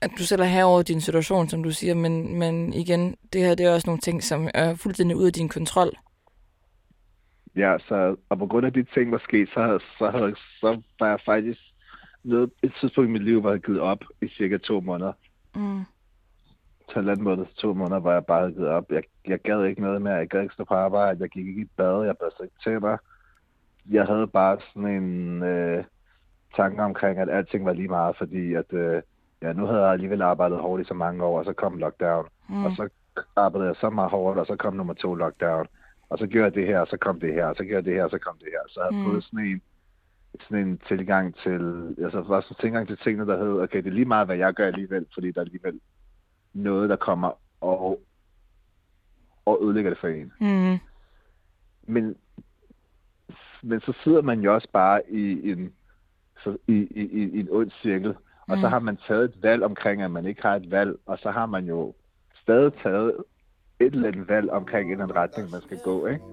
at 0.02 0.12
du 0.18 0.24
selv 0.24 0.42
er 0.42 0.46
her 0.46 0.64
over 0.64 0.82
din 0.82 1.02
situation, 1.02 1.50
som 1.50 1.64
du 1.64 1.72
siger, 1.72 1.94
men, 1.96 2.40
men 2.40 2.74
igen, 2.74 3.16
det 3.34 3.42
her 3.42 3.56
det 3.56 3.66
er 3.66 3.74
også 3.74 3.88
nogle 3.88 4.02
ting, 4.02 4.24
som 4.24 4.50
er 4.54 4.76
fuldstændig 4.76 5.18
ude 5.18 5.28
af 5.28 5.34
din 5.34 5.50
kontrol. 5.50 5.92
Ja, 7.56 7.78
så, 7.88 8.16
og 8.30 8.38
på 8.38 8.48
grund 8.48 8.66
af 8.66 8.74
de 8.74 8.84
ting, 8.84 9.12
der 9.12 9.18
skete, 9.18 9.52
så, 9.52 9.80
så, 9.98 10.10
havde, 10.10 10.36
så 10.60 10.82
var 11.00 11.08
jeg 11.08 11.20
faktisk 11.26 11.60
noget, 12.24 12.52
et 12.64 12.74
tidspunkt 12.80 13.10
i 13.10 13.12
mit 13.12 13.24
liv, 13.24 13.42
hvor 13.42 13.52
jeg 13.52 13.60
givet 13.60 13.80
op 13.80 14.04
i 14.22 14.28
cirka 14.28 14.58
to 14.58 14.82
måneder. 14.82 15.14
Mm. 15.56 15.82
halvanden 16.94 17.24
måned 17.24 17.46
til 17.46 17.56
to 17.56 17.74
måneder, 17.74 18.00
hvor 18.00 18.12
jeg 18.12 18.26
bare 18.26 18.52
givet 18.52 18.68
op. 18.68 18.92
Jeg, 18.92 19.04
jeg 19.28 19.40
gad 19.40 19.64
ikke 19.64 19.82
noget 19.82 20.02
mere. 20.02 20.14
Jeg 20.14 20.28
gad 20.28 20.42
ikke 20.42 20.54
stå 20.54 20.64
på 20.64 20.74
arbejde. 20.74 21.22
Jeg 21.22 21.30
gik 21.30 21.48
ikke 21.48 21.62
i 21.62 21.70
bad. 21.78 22.06
Jeg 22.06 22.18
børste 22.18 22.44
ikke 22.44 22.56
tænder. 22.64 22.98
Jeg 23.90 24.06
havde 24.06 24.28
bare 24.28 24.58
sådan 24.74 25.04
en 25.04 25.44
øh, 25.44 25.84
tanke 26.56 26.84
omkring, 26.84 27.20
at 27.20 27.30
alting 27.30 27.66
var 27.66 27.74
lige 27.74 27.88
meget, 27.88 28.18
fordi 28.18 28.54
at, 28.54 28.74
øh, 28.74 29.02
ja, 29.42 29.54
nu 29.54 29.66
havde 29.66 29.82
jeg 29.82 29.92
alligevel 29.92 30.22
arbejdet 30.22 30.60
hårdt 30.60 30.82
i 30.82 30.88
så 30.88 30.94
mange 30.94 31.24
år, 31.24 31.40
og 31.40 31.46
så 31.46 31.54
kom 31.54 31.78
lockdown. 31.78 32.28
Mm. 32.50 32.66
Og 32.66 32.72
så 32.72 32.90
arbejdede 33.36 33.68
jeg 33.68 33.76
så 33.76 33.90
meget 33.90 34.12
hårdt, 34.12 34.40
og 34.40 34.46
så 34.46 34.56
kom 34.56 34.74
nummer 34.74 34.94
to 34.94 35.16
lockdown. 35.16 35.68
Og 36.12 36.18
så 36.18 36.28
gjorde 36.28 36.46
jeg 36.46 36.56
det 36.56 36.68
her, 36.68 36.80
og 36.80 36.88
så 36.88 36.98
kom 36.98 37.20
det 37.20 37.34
her, 37.34 37.46
og 37.46 37.56
så 37.56 37.64
gjorde 37.64 37.76
jeg 37.76 37.86
det 37.86 37.94
her, 37.94 38.04
og 38.04 38.10
så 38.10 38.18
kom 38.18 38.38
det 38.38 38.48
her. 38.52 38.64
Så 38.68 38.80
jeg 38.80 38.88
havde 38.92 39.04
mm. 39.04 39.12
fået 39.12 39.24
sådan 39.24 39.46
en, 39.46 39.62
sådan 40.42 40.68
en 40.68 40.78
tilgang 40.88 41.36
til, 41.36 41.96
altså 42.04 42.22
var 42.22 42.42
sådan 42.42 42.56
en 42.56 42.62
tilgang 42.62 42.88
til 42.88 42.98
tingene, 42.98 43.32
der 43.32 43.38
hed, 43.38 43.62
okay, 43.62 43.78
det 43.78 43.88
er 43.88 43.94
lige 43.94 44.06
meget, 44.06 44.28
hvad 44.28 44.38
jeg 44.38 44.54
gør 44.54 44.68
alligevel, 44.68 45.06
fordi 45.14 45.32
der 45.32 45.42
er 45.42 45.46
alligevel 45.46 45.80
noget, 46.54 46.90
der 46.90 46.96
kommer 46.96 47.32
og, 47.62 48.02
og 49.46 49.60
ødelægger 49.64 49.92
det 49.92 50.00
for 50.00 50.08
en. 50.08 50.32
Mm. 50.40 50.78
Men, 51.94 52.16
men 53.64 53.80
så 53.82 53.94
sidder 54.04 54.22
man 54.22 54.40
jo 54.40 54.54
også 54.54 54.68
bare 54.74 55.02
i 55.12 55.52
en, 55.52 55.74
så, 56.44 56.58
i, 56.68 56.74
i, 56.74 57.02
i, 57.02 57.30
i 57.30 57.40
en 57.40 57.48
ond 57.52 57.72
cirkel, 57.72 58.16
og 58.48 58.58
så 58.58 58.68
har 58.68 58.80
man 58.80 58.98
taget 59.08 59.24
et 59.24 59.44
valg 59.44 59.64
omkring, 59.64 60.02
at 60.02 60.12
man 60.12 60.26
ikke 60.26 60.42
har 60.42 60.56
et 60.56 60.72
valg, 60.72 60.98
og 61.06 61.18
så 61.18 61.32
har 61.32 61.46
man 61.46 61.66
jo 61.66 61.94
stadig 62.42 62.74
taget 62.74 63.16
et 63.82 63.94
eller 63.94 64.08
andet 64.08 64.28
valg 64.30 64.50
omkring 64.50 64.94
en 64.94 65.16
retning, 65.16 65.52
man 65.52 65.62
skal 65.62 65.80
gå, 65.84 66.06
ikke? 66.06 66.24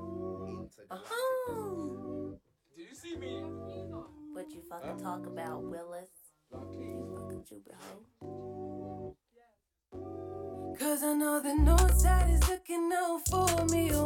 What 4.37 4.47
you 4.55 4.63
fucking 4.73 4.99
talk 5.03 5.27
about, 5.27 5.65
Willis? 5.65 6.13
You 6.53 7.17
fucking 7.17 7.43
stupid 7.47 7.75
hoe. 7.83 8.19
Cause 10.79 11.03
I 11.03 11.15
know 11.15 11.41
the 11.43 11.55
north 11.55 11.99
side 11.99 12.31
is 12.31 12.49
looking 12.49 12.93
out 13.03 13.21
for 13.31 13.65
me. 13.73 13.98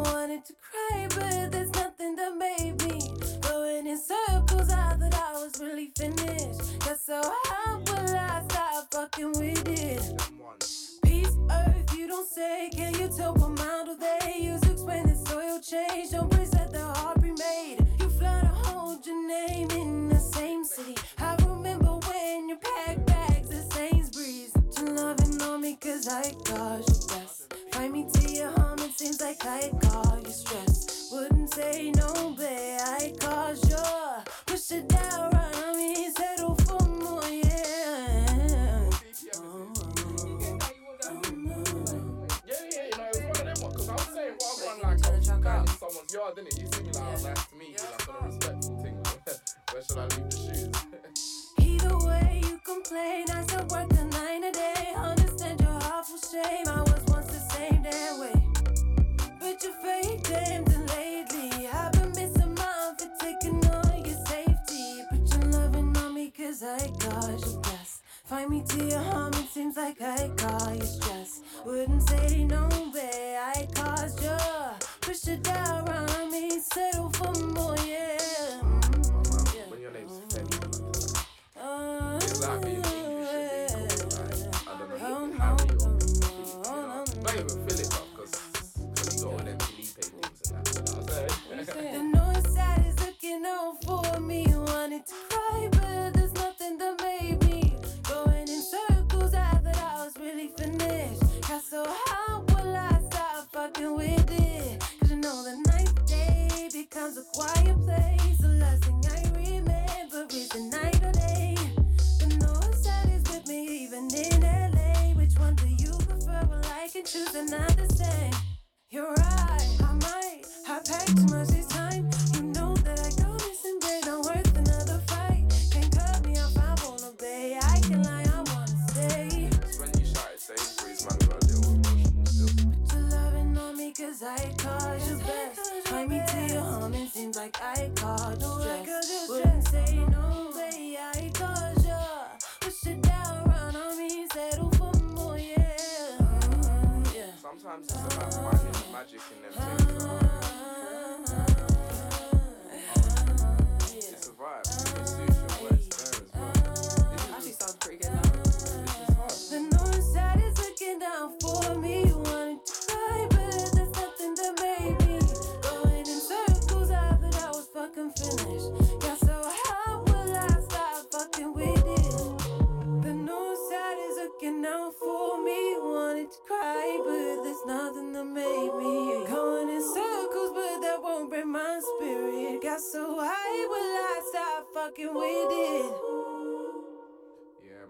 Sometimes 147.60 147.84
it's 147.84 148.14
about 148.14 148.32
finding 148.32 148.72
the 148.72 148.92
magic 148.92 149.20
in 149.30 149.42
them 149.42 149.76
things. 149.76 150.41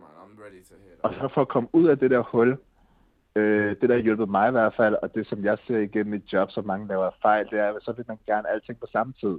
Man, 0.05 0.13
I'm 0.23 0.35
ready 0.45 0.63
to 0.69 0.75
hear 0.85 0.97
Og 1.03 1.11
så 1.15 1.35
for 1.35 1.41
at 1.41 1.49
komme 1.49 1.69
ud 1.73 1.87
af 1.89 1.99
det 1.99 2.11
der 2.11 2.23
hul, 2.33 2.59
øh, 3.37 3.71
det 3.81 3.89
der 3.89 3.95
har 3.95 4.03
hjulpet 4.03 4.29
mig 4.29 4.49
i 4.49 4.51
hvert 4.51 4.75
fald, 4.77 4.95
og 5.03 5.15
det 5.15 5.27
som 5.27 5.45
jeg 5.45 5.59
ser 5.67 5.79
igennem 5.79 6.11
mit 6.11 6.33
job, 6.33 6.51
som 6.51 6.65
mange 6.67 6.89
laver 6.89 7.11
fejl, 7.23 7.47
det 7.51 7.59
er, 7.59 7.69
at 7.69 7.83
så 7.83 7.93
vil 7.93 8.05
man 8.09 8.19
gerne 8.27 8.51
alting 8.51 8.81
på 8.81 8.87
samme 8.93 9.13
tid. 9.21 9.39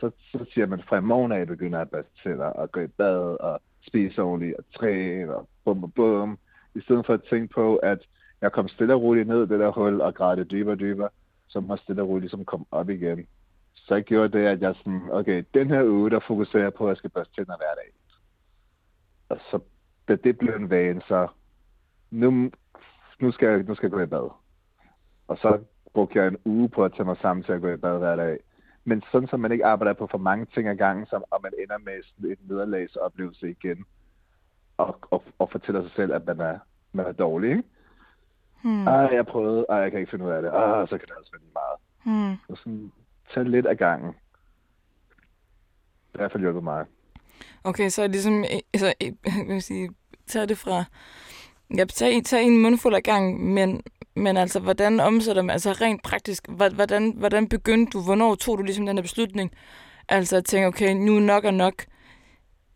Så, 0.00 0.10
så 0.32 0.44
siger 0.52 0.66
man 0.66 0.82
fra 0.88 0.96
i 0.96 1.00
morgen 1.00 1.32
af 1.32 1.46
begynder 1.46 1.80
at 1.80 1.90
børste 1.90 2.12
tænder, 2.22 2.46
og 2.46 2.72
gå 2.72 2.80
i 2.80 2.86
bad, 2.86 3.40
og 3.40 3.60
spise 3.86 4.22
ordentligt, 4.22 4.56
og 4.56 4.64
træne, 4.74 5.36
og 5.36 5.48
bum, 5.64 5.80
bum, 5.80 5.90
bum. 5.90 6.38
I 6.74 6.80
stedet 6.80 7.06
for 7.06 7.14
at 7.14 7.22
tænke 7.30 7.54
på, 7.54 7.76
at 7.76 7.98
jeg 8.40 8.52
kom 8.52 8.68
stille 8.68 8.94
og 8.94 9.02
roligt 9.02 9.28
ned 9.28 9.42
i 9.42 9.48
det 9.48 9.60
der 9.60 9.70
hul, 9.70 10.00
og 10.00 10.14
græd 10.14 10.36
det 10.36 10.50
dybere 10.50 10.74
og 10.74 10.80
dybere, 10.80 11.08
så 11.48 11.60
må 11.60 11.76
stille 11.76 12.02
og 12.02 12.08
roligt 12.08 12.22
ligesom 12.22 12.44
komme 12.44 12.66
op 12.70 12.90
igen. 12.90 13.26
Så 13.74 13.94
jeg 13.94 14.04
gjorde 14.04 14.38
det, 14.38 14.46
at 14.46 14.60
jeg 14.60 14.74
sådan, 14.74 15.02
okay, 15.10 15.44
den 15.54 15.68
her 15.68 15.84
uge, 15.84 16.10
der 16.10 16.20
fokuserer 16.26 16.62
jeg 16.62 16.74
på, 16.74 16.84
at 16.84 16.88
jeg 16.88 16.96
skal 16.96 17.10
børste 17.10 17.34
tænder 17.34 17.56
hver 17.56 17.74
dag. 17.74 17.92
Og 19.28 19.38
så, 19.50 19.60
da 20.08 20.16
det 20.16 20.38
blev 20.38 20.54
en 20.54 20.70
vane, 20.70 21.02
så 21.08 21.28
nu, 22.10 22.50
nu, 23.20 23.32
skal 23.32 23.48
jeg, 23.48 23.62
nu 23.62 23.74
skal 23.74 23.86
jeg 23.86 23.92
gå 23.92 24.00
i 24.00 24.06
bad. 24.06 24.30
Og 25.28 25.38
så 25.38 25.58
brugte 25.94 26.18
jeg 26.18 26.28
en 26.28 26.38
uge 26.44 26.68
på 26.68 26.84
at 26.84 26.92
tage 26.92 27.04
mig 27.04 27.16
sammen 27.22 27.44
til 27.44 27.52
at 27.52 27.60
gå 27.60 27.68
i 27.68 27.76
bad 27.76 27.98
hver 27.98 28.16
dag. 28.16 28.38
Men 28.84 29.02
sådan, 29.12 29.28
så 29.28 29.36
man 29.36 29.52
ikke 29.52 29.66
arbejder 29.66 29.92
på 29.92 30.06
for 30.10 30.18
mange 30.18 30.46
ting 30.46 30.68
ad 30.68 30.76
gangen, 30.76 31.06
som, 31.06 31.24
og 31.30 31.40
man 31.42 31.52
ender 31.62 31.78
med 31.78 32.30
en 32.30 32.36
nederlagsoplevelse 32.48 33.50
igen, 33.50 33.84
og, 34.76 34.98
og, 35.10 35.24
og 35.38 35.50
fortæller 35.50 35.82
sig 35.82 35.90
selv, 35.96 36.12
at 36.12 36.26
man 36.26 36.40
er, 36.40 36.58
man 36.92 37.06
er 37.06 37.12
dårlig. 37.12 37.50
Ikke? 37.50 37.62
Hmm. 38.62 38.86
Ej, 38.86 38.94
jeg 38.94 39.26
prøvede. 39.26 39.66
Ej, 39.68 39.76
jeg 39.76 39.90
kan 39.90 40.00
ikke 40.00 40.10
finde 40.10 40.24
ud 40.24 40.30
af 40.30 40.42
det. 40.42 40.50
Ah, 40.54 40.88
så 40.88 40.98
kan 40.98 41.08
det 41.08 41.14
altså 41.16 41.32
være 41.32 41.40
lige 41.40 41.52
meget. 41.54 41.78
Hmm. 42.04 42.56
Så 42.56 42.62
sådan, 42.62 42.92
tag 43.34 43.44
lidt 43.44 43.66
af 43.66 43.78
gangen. 43.78 44.08
Det 44.08 44.16
har 46.14 46.18
i 46.18 46.22
hvert 46.22 46.32
fald 46.32 46.42
hjulpet 46.42 46.64
mig. 46.64 46.86
Okay, 47.64 47.88
så 47.88 48.02
er 48.02 48.06
det 48.06 48.14
ligesom, 48.14 48.38
øh, 48.38 48.58
altså, 48.72 48.92
øh, 49.02 49.12
kan 49.32 49.48
man 49.48 49.60
sige, 49.60 49.90
tager 50.26 50.46
det 50.46 50.58
fra, 50.58 50.84
ja, 51.76 51.84
tag, 51.84 52.24
tag 52.24 52.44
en 52.44 52.62
mundfuld 52.62 52.94
af 52.94 53.02
gang, 53.02 53.44
men, 53.44 53.82
men 54.16 54.36
altså, 54.36 54.60
hvordan 54.60 55.00
omsætter 55.00 55.42
man, 55.42 55.50
altså 55.50 55.72
rent 55.72 56.02
praktisk, 56.02 56.48
hvordan, 56.48 57.14
hvordan 57.16 57.48
begyndte 57.48 57.90
du, 57.90 58.02
hvornår 58.02 58.34
tog 58.34 58.58
du 58.58 58.62
ligesom 58.62 58.86
den 58.86 58.96
her 58.96 59.02
beslutning, 59.02 59.50
altså 60.08 60.36
at 60.36 60.44
tænke, 60.44 60.66
okay, 60.66 60.94
nu 60.94 61.16
er 61.16 61.20
nok 61.20 61.44
er 61.44 61.50
nok, 61.50 61.84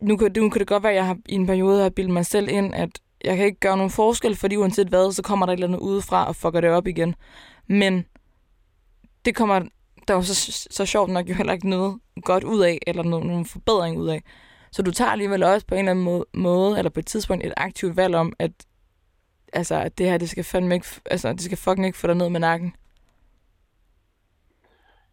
nu 0.01 0.17
kan, 0.17 0.33
nu 0.37 0.51
kan 0.51 0.59
det 0.59 0.69
godt 0.69 0.83
være, 0.83 0.93
at 0.93 0.97
jeg 0.97 1.07
har 1.07 1.17
i 1.29 1.35
en 1.35 1.47
periode 1.47 1.83
har 1.83 1.91
bildet 1.91 2.13
mig 2.13 2.27
selv 2.27 2.49
ind, 2.49 2.75
at 2.75 2.91
jeg 3.25 3.37
kan 3.37 3.47
ikke 3.47 3.61
gøre 3.61 3.77
nogen 3.77 3.91
forskel, 3.91 4.37
fordi 4.37 4.57
uanset 4.57 4.89
hvad, 4.89 5.13
så 5.13 5.23
kommer 5.23 5.47
der 5.47 5.53
et 5.53 5.57
eller 5.57 5.67
andet 5.67 5.81
udefra 5.81 6.29
og 6.29 6.37
fucker 6.37 6.61
det 6.61 6.71
op 6.71 6.87
igen. 6.87 7.15
Men 7.67 8.05
det 9.25 9.35
kommer 9.35 9.61
der 10.09 10.15
jo 10.15 10.23
så, 10.23 10.67
så 10.71 10.87
sjovt 10.87 11.11
nok 11.11 11.29
jo 11.29 11.35
heller 11.35 11.53
ikke 11.53 11.69
noget 11.69 11.99
godt 12.23 12.45
ud 12.45 12.61
af, 12.61 12.79
eller 12.87 13.03
no, 13.03 13.21
nogen 13.21 13.47
forbedring 13.47 13.99
ud 13.99 14.09
af. 14.09 14.23
Så 14.71 14.83
du 14.83 14.91
tager 14.91 15.11
alligevel 15.11 15.43
også 15.43 15.67
på 15.67 15.75
en 15.75 15.79
eller 15.79 15.91
anden 15.91 16.05
måde, 16.05 16.25
måde, 16.35 16.79
eller 16.79 16.91
på 16.91 17.01
et 17.01 17.07
tidspunkt 17.07 17.47
et 17.47 17.55
aktivt 17.57 17.97
valg 17.97 18.15
om, 18.15 18.33
at, 18.39 18.51
altså, 19.53 19.75
at 19.75 19.99
det 19.99 20.07
her, 20.07 20.19
det 20.19 20.29
skal 20.29 20.45
fandme 20.45 20.75
ikke, 20.75 20.87
altså, 21.11 21.33
det 21.33 21.41
skal 21.41 21.59
fucking 21.59 21.87
ikke 21.87 21.99
få 21.99 22.07
dig 22.07 22.17
ned 22.17 22.29
med 22.29 22.41
nakken. 22.41 22.75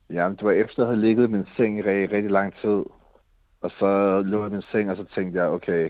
Jamen, 0.09 0.37
det 0.37 0.45
var 0.45 0.51
efter, 0.51 0.73
at 0.73 0.77
jeg 0.77 0.87
havde 0.87 1.01
ligget 1.01 1.27
i 1.27 1.31
min 1.31 1.45
seng 1.57 1.79
i 1.79 1.81
rigtig, 1.81 2.11
rigtig 2.11 2.31
lang 2.31 2.53
tid. 2.61 2.83
Og 3.61 3.71
så 3.79 4.21
lå 4.21 4.41
jeg 4.41 4.51
i 4.51 4.53
min 4.53 4.61
seng, 4.71 4.91
og 4.91 4.97
så 4.97 5.05
tænkte 5.15 5.39
jeg, 5.39 5.47
okay, 5.47 5.89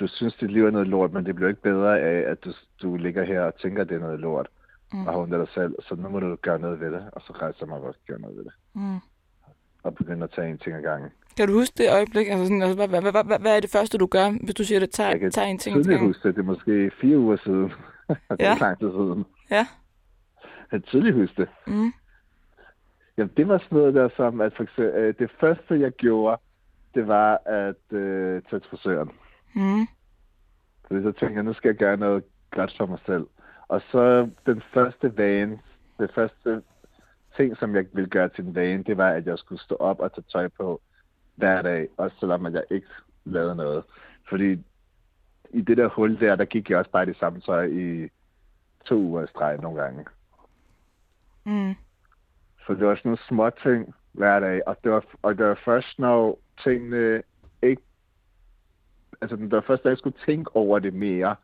du 0.00 0.06
synes, 0.06 0.34
dit 0.34 0.52
liv 0.52 0.66
er 0.66 0.70
noget 0.70 0.88
lort, 0.88 1.12
men 1.12 1.26
det 1.26 1.34
bliver 1.34 1.48
ikke 1.48 1.62
bedre 1.62 2.00
af, 2.00 2.30
at 2.30 2.44
du, 2.44 2.52
du 2.82 2.96
ligger 2.96 3.24
her 3.24 3.40
og 3.40 3.54
tænker, 3.62 3.82
at 3.82 3.88
det 3.88 3.96
er 3.96 4.00
noget 4.00 4.20
lort. 4.20 4.48
Mm. 4.92 5.06
Og 5.06 5.12
har 5.12 5.20
ondt 5.20 5.34
af 5.34 5.46
dig 5.46 5.54
selv, 5.54 5.74
så 5.88 5.94
nu 5.94 6.08
må 6.08 6.20
du 6.20 6.36
gøre 6.36 6.58
noget 6.58 6.80
ved 6.80 6.90
det. 6.92 7.10
Og 7.12 7.22
så 7.22 7.32
rejser 7.32 7.58
jeg 7.60 7.68
mig 7.68 7.80
og 7.80 7.94
gøre 8.06 8.20
noget 8.20 8.36
ved 8.36 8.44
det. 8.44 8.52
Mm. 8.74 8.98
Og 9.82 9.94
begynder 9.94 10.24
at 10.24 10.30
tage 10.30 10.50
en 10.50 10.58
ting 10.58 10.76
ad 10.76 10.82
gangen. 10.82 11.10
Kan 11.36 11.48
du 11.48 11.54
huske 11.54 11.74
det 11.78 11.92
øjeblik? 11.92 12.26
Altså 12.28 12.44
sådan, 12.44 12.62
altså, 12.62 12.76
hvad, 12.86 13.00
hvad, 13.00 13.12
hvad, 13.24 13.38
hvad, 13.38 13.56
er 13.56 13.60
det 13.60 13.70
første, 13.70 13.98
du 13.98 14.06
gør, 14.06 14.44
hvis 14.44 14.54
du 14.54 14.64
siger, 14.64 14.78
at 14.78 14.82
det 14.82 14.90
tager, 14.90 15.10
Jeg 15.10 15.20
kan 15.20 15.30
tager 15.30 15.46
en 15.48 15.58
ting 15.58 15.76
ad 15.78 15.84
gangen? 15.84 16.06
huske 16.06 16.28
det. 16.28 16.34
Det 16.36 16.42
er 16.42 16.46
måske 16.46 16.90
fire 17.00 17.18
uger 17.18 17.36
siden. 17.36 17.72
det 18.08 18.16
er 18.28 18.36
Ja. 18.40 18.56
lang 18.60 18.78
tid 18.78 18.90
siden. 18.90 19.24
Ja. 19.50 19.66
Jeg 20.72 20.80
kan 20.80 20.82
tydeligt 20.82 21.16
huske 21.16 21.42
det. 21.42 21.48
Mm. 21.66 21.92
Jamen, 23.16 23.30
det 23.36 23.48
var 23.48 23.58
sådan 23.58 23.78
noget 23.78 23.94
der, 23.94 24.08
som 24.16 24.40
at 24.40 24.52
for 24.56 24.62
eksempel, 24.62 24.94
øh, 24.94 25.14
det 25.18 25.30
første, 25.40 25.80
jeg 25.80 25.92
gjorde, 25.92 26.40
det 26.94 27.06
var 27.08 27.40
at 27.46 27.96
øh, 27.98 28.42
tage 28.50 28.60
til 28.60 28.70
frisøren. 28.70 29.10
Mm. 29.54 29.86
Fordi 30.86 31.02
så 31.02 31.12
tænkte 31.12 31.34
jeg, 31.34 31.42
nu 31.42 31.52
skal 31.52 31.68
jeg 31.68 31.76
gøre 31.76 31.96
noget 31.96 32.24
godt 32.50 32.74
for 32.78 32.86
mig 32.86 32.98
selv. 33.06 33.26
Og 33.68 33.82
så 33.90 34.28
den 34.46 34.62
første 34.74 35.16
vane, 35.18 35.58
det 35.98 36.10
første 36.14 36.62
ting, 37.40 37.56
som 37.56 37.74
jeg 37.74 37.86
ville 37.92 38.10
gøre 38.10 38.28
til 38.28 38.44
en 38.44 38.54
vane, 38.54 38.82
det 38.82 38.96
var, 38.96 39.10
at 39.10 39.26
jeg 39.26 39.38
skulle 39.38 39.62
stå 39.62 39.74
op 39.74 40.00
og 40.00 40.14
tage 40.14 40.24
tøj 40.32 40.48
på 40.48 40.80
hver 41.34 41.62
dag, 41.62 41.88
også 41.96 42.16
selvom 42.20 42.46
at 42.46 42.52
jeg 42.52 42.64
ikke 42.70 42.86
lavede 43.24 43.56
noget. 43.56 43.84
Fordi 44.28 44.52
i 45.50 45.60
det 45.60 45.76
der 45.76 45.88
hul 45.88 46.20
der, 46.20 46.36
der 46.36 46.44
gik 46.44 46.70
jeg 46.70 46.78
også 46.78 46.90
bare 46.90 47.02
i 47.02 47.06
det 47.06 47.16
samme 47.16 47.40
tøj 47.40 47.66
i 47.66 48.08
to 48.84 48.96
uger 48.96 49.26
streg 49.26 49.58
nogle 49.58 49.82
gange. 49.82 50.04
Mm. 51.46 51.74
Så 52.66 52.74
det 52.74 52.86
var 52.86 52.94
sådan 52.94 53.08
nogle 53.08 53.26
små 53.28 53.50
ting 53.50 53.94
hver 54.12 54.40
dag, 54.40 54.62
og 54.66 54.76
det 54.84 54.92
var, 54.92 55.04
og 55.22 55.38
det 55.38 55.46
var 55.46 55.60
først, 55.64 55.98
når 55.98 56.38
tingene 56.64 57.22
ikke... 57.62 57.82
Altså, 59.20 59.36
det 59.36 59.50
var 59.50 59.64
først, 59.66 59.84
da 59.84 59.88
jeg 59.88 59.98
skulle 59.98 60.16
tænke 60.26 60.56
over 60.56 60.78
det 60.78 60.94
mere, 60.94 61.36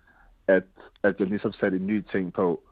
at, 0.47 0.65
at 1.03 1.21
jeg 1.21 1.27
ligesom 1.27 1.53
satte 1.53 1.77
en 1.77 1.87
ny 1.87 2.05
ting 2.13 2.33
på. 2.33 2.63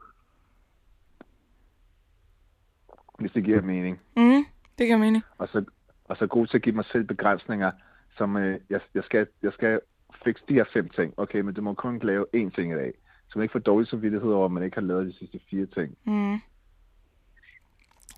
Hvis 3.18 3.33
det 3.33 3.44
giver 3.44 3.62
mening. 3.62 4.00
Mm. 4.16 4.46
Det 4.79 4.87
kan 4.87 5.00
mening. 5.00 5.24
Og 5.38 5.48
så, 5.48 5.64
og 6.05 6.16
så 6.16 6.27
god 6.27 6.46
til 6.46 6.57
at 6.57 6.62
give 6.62 6.74
mig 6.74 6.85
selv 6.92 7.05
begrænsninger, 7.05 7.70
som 8.16 8.37
øh, 8.37 8.61
jeg, 8.70 8.81
jeg, 8.94 9.05
skal, 9.05 9.27
jeg 9.42 9.53
skal 9.53 9.81
fikse 10.24 10.44
de 10.48 10.55
her 10.55 10.64
fem 10.72 10.88
ting. 10.88 11.14
Okay, 11.16 11.40
men 11.40 11.55
du 11.55 11.62
må 11.62 11.74
kun 11.74 11.98
lave 12.03 12.27
én 12.37 12.50
ting 12.55 12.72
i 12.72 12.74
dag. 12.74 12.92
Så 13.29 13.38
man 13.38 13.42
ikke 13.44 13.53
får 13.53 13.59
dårlig 13.59 13.88
samvittighed 13.88 14.31
over, 14.31 14.44
at 14.44 14.53
man 14.53 14.62
ikke 14.62 14.74
har 14.74 14.83
lavet 14.83 15.07
de 15.07 15.18
sidste 15.18 15.40
fire 15.50 15.66
ting. 15.66 15.96
Mm. 16.05 16.38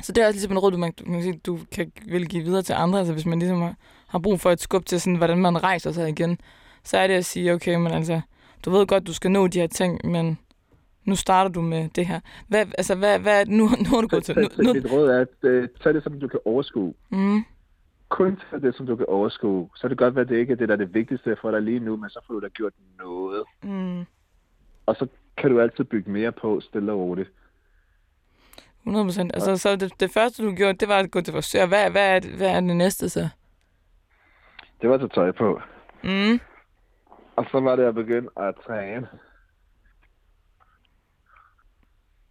Så 0.03 0.13
det 0.13 0.23
er 0.23 0.27
også 0.27 0.37
ligesom 0.37 0.53
en 0.53 0.59
råd, 0.59 0.73
du, 0.73 0.79
man, 0.79 0.93
kan 0.93 1.23
sige, 1.23 1.41
du 1.47 1.59
kan 1.73 1.93
vil 2.09 2.29
give 2.29 2.45
videre 2.45 2.63
til 2.63 2.73
andre. 2.73 2.99
Altså 2.99 3.13
hvis 3.13 3.27
man 3.27 3.39
ligesom 3.39 3.61
har, 3.61 3.75
har 4.09 4.19
brug 4.19 4.41
for 4.41 4.51
et 4.51 4.61
skub 4.61 4.87
til, 4.87 5.01
sådan, 5.01 5.17
hvordan 5.17 5.39
man 5.39 5.63
rejser 5.63 5.93
sig 5.93 6.09
igen, 6.09 6.39
så 6.85 6.99
er 6.99 7.07
det 7.07 7.15
at 7.15 7.25
sige, 7.25 7.53
okay, 7.53 7.75
men 7.75 7.93
altså, 7.93 8.21
du 8.65 8.71
ved 8.71 8.87
godt, 8.87 9.07
du 9.07 9.13
skal 9.15 9.31
nå 9.31 9.47
de 9.47 9.61
her 9.61 9.67
ting, 9.67 10.01
men 10.05 10.39
nu 11.07 11.17
starter 11.17 11.51
du 11.51 11.61
med 11.61 11.89
det 11.89 12.07
her. 12.07 12.21
Hvad, 12.49 12.67
altså, 12.79 12.95
hvad, 12.95 13.19
hvad, 13.19 13.47
nu, 13.47 13.65
nu 13.65 13.89
har 13.95 14.01
du 14.01 14.09
gået 14.09 14.25
til... 14.25 14.37
Nu, 14.37 14.49
nu, 14.65 14.73
mit 14.73 14.93
råd 14.93 15.09
er, 15.09 15.21
at 15.21 15.29
øh, 15.49 15.69
tage 15.83 15.93
det, 15.93 16.03
som 16.03 16.21
du 16.21 16.29
kan 16.29 16.41
overskue. 16.45 16.95
mm, 17.11 17.45
kun 18.09 18.41
til 18.51 18.63
det, 18.63 18.75
som 18.77 18.87
du 18.87 18.97
kan 18.97 19.07
overskue. 19.09 19.69
Så 19.75 19.81
kan 19.81 19.91
det 19.91 19.99
godt 19.99 20.15
være, 20.15 20.23
at 20.23 20.29
det 20.29 20.37
ikke 20.37 20.53
er 20.53 20.57
det, 20.57 20.69
der 20.69 20.75
er 20.75 20.79
det 20.79 20.95
vigtigste 20.95 21.37
for 21.41 21.51
dig 21.51 21.63
lige 21.63 21.81
nu, 21.81 21.97
men 21.97 22.11
så 22.11 22.21
får 22.27 22.35
du 22.35 22.41
da 22.41 22.49
gjort 22.49 22.73
noget. 22.99 23.45
mm, 23.63 24.05
Og 24.87 24.97
så 24.97 25.07
kan 25.37 25.51
du 25.51 25.61
altid 25.61 25.85
bygge 25.85 26.11
mere 26.11 26.33
på, 26.33 26.61
stille 26.61 26.93
og 26.93 26.99
roligt. 26.99 27.31
100 28.83 29.05
procent. 29.07 29.31
Altså, 29.35 29.57
så 29.57 29.77
det, 29.77 30.01
det 30.01 30.11
første, 30.11 30.45
du 30.45 30.55
gjorde, 30.55 30.79
det 30.79 30.89
var 30.89 30.99
at 30.99 31.11
gå 31.11 31.21
til 31.21 31.35
frisør. 31.35 31.67
Hvad, 31.67 31.91
hvad, 31.91 32.17
er, 32.17 32.19
det, 32.19 32.31
hvad 32.31 32.49
er 32.49 32.61
det 32.61 32.77
næste 32.77 33.09
så? 33.09 33.29
Det 34.81 34.89
var 34.91 34.95
at 34.95 35.01
tage 35.01 35.09
tøj 35.15 35.33
på. 35.33 35.61
Mm, 36.05 36.41
Og 37.37 37.47
så 37.51 37.61
var 37.61 37.77
det 37.77 37.85
at 37.85 37.95
begynde 37.95 38.29
at 38.37 38.55
træne. 38.67 39.09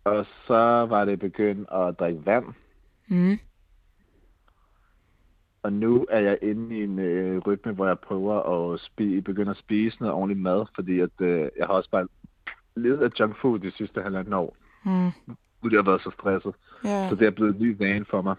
Og 0.06 0.26
så 0.48 0.86
var 0.90 1.06
det 1.06 1.20
begyndt 1.20 1.70
at 1.72 2.00
drikke 2.00 2.26
vand. 2.26 2.46
mm, 3.08 3.40
Og 5.64 5.74
nu 5.74 6.06
er 6.10 6.20
jeg 6.20 6.38
inde 6.42 6.78
i 6.78 6.84
en 6.84 7.00
øh, 7.00 7.38
rytme, 7.40 7.72
hvor 7.72 7.88
jeg 7.88 8.00
prøver 8.00 8.36
at 8.74 8.80
spi- 8.80 9.22
begynde 9.22 9.52
at 9.52 9.58
spise 9.58 9.98
noget 10.00 10.14
ordentligt 10.16 10.40
mad, 10.40 10.66
fordi 10.76 11.00
at, 11.00 11.10
øh, 11.22 11.50
jeg 11.58 11.66
har 11.68 11.74
også 11.74 11.90
bare 11.90 12.08
levet 12.76 13.02
af 13.04 13.10
junk 13.20 13.38
food 13.42 13.60
de 13.60 13.72
sidste 13.72 14.02
halvanden 14.02 14.34
år, 14.34 14.58
mm, 14.84 15.06
jeg 15.72 15.78
har 15.78 15.82
været 15.84 16.02
så 16.02 16.12
stresset. 16.20 16.54
ja. 16.84 17.10
Så 17.10 17.16
det 17.16 17.28
er 17.28 17.32
blevet 17.32 17.56
en 17.56 17.62
ny 17.62 17.78
vane 17.78 18.06
for 18.06 18.22
mig. 18.22 18.36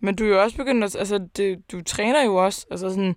Men 0.00 0.16
du 0.16 0.24
er 0.24 0.28
jo 0.28 0.42
også 0.42 0.56
begyndt 0.56 0.84
at... 0.84 0.96
Altså, 0.96 1.28
det, 1.36 1.72
du 1.72 1.82
træner 1.82 2.24
jo 2.24 2.34
også. 2.34 2.66
Altså 2.70 2.90
sådan... 2.90 3.16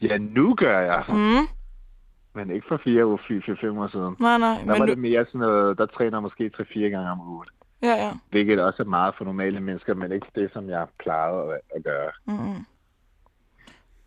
Ja, 0.00 0.18
nu 0.18 0.54
gør 0.54 0.80
jeg. 0.80 1.04
Mm, 1.08 1.48
Men 2.34 2.50
ikke 2.50 2.66
for 2.68 2.80
fire 2.84 3.06
uger, 3.06 3.16
fire, 3.28 3.56
fem 3.60 3.78
år 3.78 3.88
siden. 3.88 4.16
nej, 4.20 4.38
nej. 4.38 4.58
Der 4.58 4.64
Men 4.64 4.68
var 4.68 4.78
du, 4.78 4.86
det 4.86 4.98
mere 4.98 5.24
sådan 5.26 5.40
noget, 5.40 5.78
der 5.78 5.86
træner 5.86 6.20
måske 6.20 6.50
3-4 6.60 6.78
gange 6.80 7.10
om 7.10 7.20
ugen. 7.20 7.48
ja, 7.82 7.94
ja. 7.94 8.12
Hvilket 8.30 8.62
også 8.62 8.82
er 8.82 8.86
meget 8.86 9.14
for 9.18 9.24
normale 9.24 9.60
mennesker, 9.60 9.94
men 9.94 10.12
ikke 10.12 10.26
det, 10.34 10.50
som 10.52 10.68
jeg 10.68 10.86
plejede 10.98 11.54
at, 11.54 11.60
at 11.76 11.84
gøre. 11.84 12.10
Mm. 12.26 12.64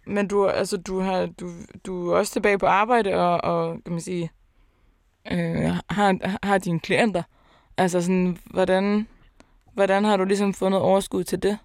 Men 0.06 0.28
du, 0.28 0.48
altså, 0.48 0.78
du, 0.78 1.00
har, 1.00 1.26
du, 1.40 1.48
du 1.86 2.10
er 2.10 2.18
også 2.18 2.34
tilbage 2.34 2.58
på 2.58 2.66
arbejde 2.66 3.14
og, 3.16 3.44
og 3.44 3.84
kan 3.84 3.92
man 3.92 4.02
sige, 4.02 4.32
øh, 5.32 5.72
har, 5.90 6.38
har 6.48 6.58
dine 6.58 6.80
klienter. 6.80 7.24
Altså 7.78 8.02
sådan, 8.02 8.38
hvordan, 8.46 9.08
hvordan 9.74 10.04
har 10.04 10.18
du 10.18 10.24
ligesom 10.24 10.54
fundet 10.54 10.82
overskud 10.82 11.24
til 11.24 11.44
det? 11.44 11.58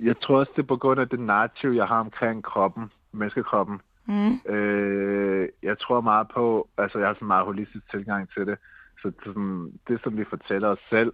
Jeg 0.00 0.20
tror 0.20 0.38
også, 0.38 0.52
det 0.56 0.62
er 0.62 0.66
på 0.66 0.76
grund 0.76 1.00
af 1.00 1.08
det 1.08 1.20
narrativ, 1.20 1.70
jeg 1.70 1.86
har 1.86 2.00
omkring 2.00 2.44
kroppen, 2.44 2.90
menneskekroppen. 3.12 3.80
Mm. 4.06 4.52
Øh, 4.54 5.48
jeg 5.62 5.78
tror 5.78 6.00
meget 6.00 6.26
på, 6.34 6.68
altså 6.78 6.98
jeg 6.98 7.08
har 7.08 7.14
sådan 7.14 7.24
en 7.24 7.28
meget 7.28 7.44
holistisk 7.44 7.90
tilgang 7.90 8.28
til 8.34 8.46
det. 8.46 8.58
Så 9.02 9.08
det, 9.08 9.16
sådan, 9.24 9.72
det 9.88 10.00
som 10.04 10.16
vi 10.16 10.24
fortæller 10.24 10.68
os 10.68 10.78
selv, 10.90 11.12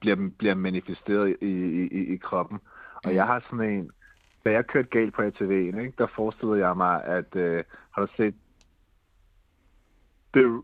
bliver, 0.00 0.30
bliver 0.38 0.54
manifesteret 0.54 1.36
i, 1.42 1.46
i, 1.46 2.14
i, 2.14 2.16
kroppen. 2.16 2.58
Og 3.04 3.14
jeg 3.14 3.26
har 3.26 3.44
sådan 3.50 3.70
en, 3.70 3.90
da 4.44 4.50
jeg 4.50 4.66
kørte 4.66 4.88
galt 4.88 5.14
på 5.14 5.22
ATV'en, 5.22 5.80
ikke, 5.80 5.94
der 5.98 6.06
forestillede 6.16 6.66
jeg 6.66 6.76
mig, 6.76 7.04
at, 7.04 7.36
øh, 7.36 7.64
har 7.90 8.06
du 8.06 8.12
set 8.16 8.34
The 10.34 10.62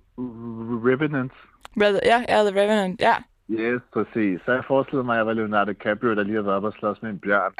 Revenant? 0.89 1.33
Ja, 1.81 2.25
ja, 2.29 2.51
The 2.51 2.61
Revenant, 2.61 3.01
ja. 3.01 3.15
Yes, 3.51 3.83
præcis. 3.93 4.41
Så 4.45 4.53
jeg 4.53 4.65
forestillede 4.65 5.05
mig, 5.05 5.15
at 5.15 5.19
jeg 5.19 5.27
var 5.27 5.33
Leonardo 5.33 5.73
DiCaprio, 5.73 6.15
der 6.15 6.23
lige 6.23 6.35
havde 6.35 6.45
været 6.45 6.57
oppe 6.57 6.69
og 6.69 6.75
slås 6.79 7.03
med 7.03 7.11
en 7.11 7.19
bjørn. 7.19 7.53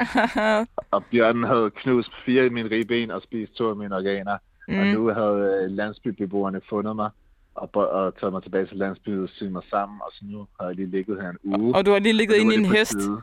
og 0.95 1.05
bjørnen 1.11 1.43
havde 1.43 1.71
knust 1.71 2.11
fire 2.25 2.43
af 2.43 2.51
mine 2.51 2.69
ribben 2.71 3.11
og 3.11 3.21
spist 3.21 3.53
to 3.53 3.69
af 3.69 3.75
mine 3.75 3.95
organer. 3.95 4.37
Mm. 4.67 4.79
Og 4.79 4.85
nu 4.85 5.07
havde 5.07 5.63
øh, 5.63 5.71
landsbybeboerne 5.71 6.61
fundet 6.69 6.95
mig 6.95 7.09
og, 7.55 7.69
og 7.75 8.17
taget 8.19 8.33
mig 8.33 8.43
tilbage 8.43 8.65
til 8.65 8.77
landsbyen 8.77 9.23
og 9.23 9.29
syet 9.29 9.51
mig 9.51 9.63
sammen. 9.69 9.99
Og 10.05 10.11
så 10.13 10.25
nu 10.25 10.47
har 10.59 10.67
jeg 10.67 10.75
lige 10.75 10.89
ligget 10.89 11.21
her 11.21 11.29
en 11.29 11.37
uge. 11.43 11.75
Og 11.75 11.85
du 11.85 11.91
har 11.91 11.99
lige 11.99 12.13
ligget 12.13 12.35
inde 12.35 12.55
i 12.55 12.57
en 12.57 12.65
hest. 12.65 12.91
tide. 12.91 13.21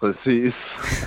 Præcis. 0.00 0.54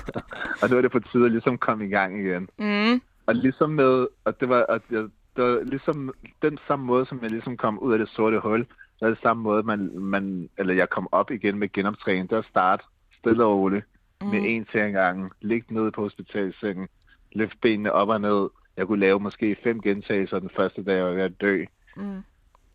og 0.61 0.69
nu 0.69 0.77
er 0.77 0.81
det 0.81 0.91
på 0.91 0.99
tide 0.99 1.25
at 1.25 1.31
ligesom 1.31 1.57
komme 1.57 1.85
i 1.85 1.89
gang 1.89 2.19
igen. 2.19 2.49
Mm. 2.57 3.01
Og 3.25 3.35
ligesom 3.35 3.69
med, 3.69 4.07
og 4.25 4.39
det 4.39 4.49
var, 4.49 4.65
at 4.69 4.81
jeg, 4.91 5.01
det 5.35 5.43
var 5.43 5.63
ligesom 5.63 6.13
den 6.41 6.57
samme 6.67 6.85
måde, 6.85 7.05
som 7.05 7.19
jeg 7.21 7.31
ligesom 7.31 7.57
kom 7.57 7.79
ud 7.79 7.93
af 7.93 7.99
det 7.99 8.09
sorte 8.09 8.39
hul, 8.39 8.65
det 8.99 9.05
er 9.05 9.09
det 9.09 9.21
samme 9.21 9.43
måde, 9.43 9.63
man, 9.63 9.99
man, 9.99 10.49
eller 10.57 10.73
jeg 10.73 10.89
kom 10.89 11.07
op 11.11 11.31
igen 11.31 11.59
med 11.59 11.71
genoptræning. 11.71 12.29
Det 12.29 12.35
var 12.35 12.41
at 12.41 12.49
starte 12.49 12.83
stille 13.19 13.45
og 13.45 13.57
roligt, 13.57 13.85
mm. 14.21 14.27
med 14.27 14.39
én 14.39 14.71
ting 14.71 14.85
ad 14.85 14.91
gangen, 14.91 15.31
ligge 15.41 15.73
nede 15.73 15.91
på 15.91 16.01
hospitalsengen, 16.01 16.87
løfte 17.31 17.57
benene 17.61 17.91
op 17.91 18.09
og 18.09 18.21
ned, 18.21 18.49
Jeg 18.77 18.87
kunne 18.87 18.99
lave 18.99 19.19
måske 19.19 19.57
fem 19.63 19.81
gentagelser 19.81 20.39
den 20.39 20.49
første 20.55 20.83
dag, 20.83 20.95
jeg 20.95 21.05
var 21.05 21.11
ved 21.11 21.21
at 21.21 21.41
dø. 21.41 21.65
Mm. 21.95 22.23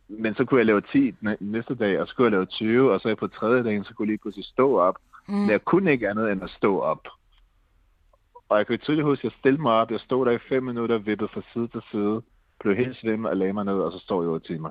Men 0.08 0.35
så 0.35 0.44
kunne 0.44 0.58
jeg 0.58 0.66
lave 0.66 0.80
10 0.80 1.14
næ- 1.20 1.37
næste 1.40 1.74
dag, 1.74 2.00
og 2.00 2.08
så 2.08 2.14
kunne 2.14 2.24
jeg 2.24 2.32
lave 2.32 2.46
20, 2.46 2.92
og 2.92 3.00
så 3.00 3.14
på 3.14 3.28
tredje 3.28 3.64
dagen, 3.64 3.85
så 3.85 3.94
kunne 3.94 4.06
jeg 4.06 4.11
lige 4.11 4.18
pludselig 4.18 4.44
stå 4.44 4.78
op. 4.78 4.96
Mm. 5.28 5.35
Men 5.35 5.50
jeg 5.50 5.64
kunne 5.64 5.92
ikke 5.92 6.08
andet 6.08 6.32
end 6.32 6.42
at 6.42 6.50
stå 6.50 6.80
op. 6.80 7.08
Og 8.48 8.58
jeg 8.58 8.66
kan 8.66 8.78
tydeligt 8.78 9.06
huske, 9.06 9.20
at 9.20 9.24
jeg 9.24 9.38
stillede 9.38 9.62
mig 9.62 9.72
op, 9.72 9.90
jeg 9.90 10.00
stod 10.00 10.26
der 10.26 10.32
i 10.32 10.38
fem 10.48 10.62
minutter, 10.62 10.98
vippede 10.98 11.30
fra 11.35 11.42
side 11.52 11.68
til 11.68 11.82
side, 11.90 12.22
blev 12.61 12.76
helt 12.76 12.96
svimmel 12.96 13.30
og 13.30 13.37
lagde 13.37 13.52
mig 13.52 13.64
ned, 13.64 13.74
og 13.74 13.92
så 13.92 13.98
står 13.98 14.22
jeg 14.22 14.28
i 14.28 14.32
8 14.32 14.46
timer. 14.46 14.70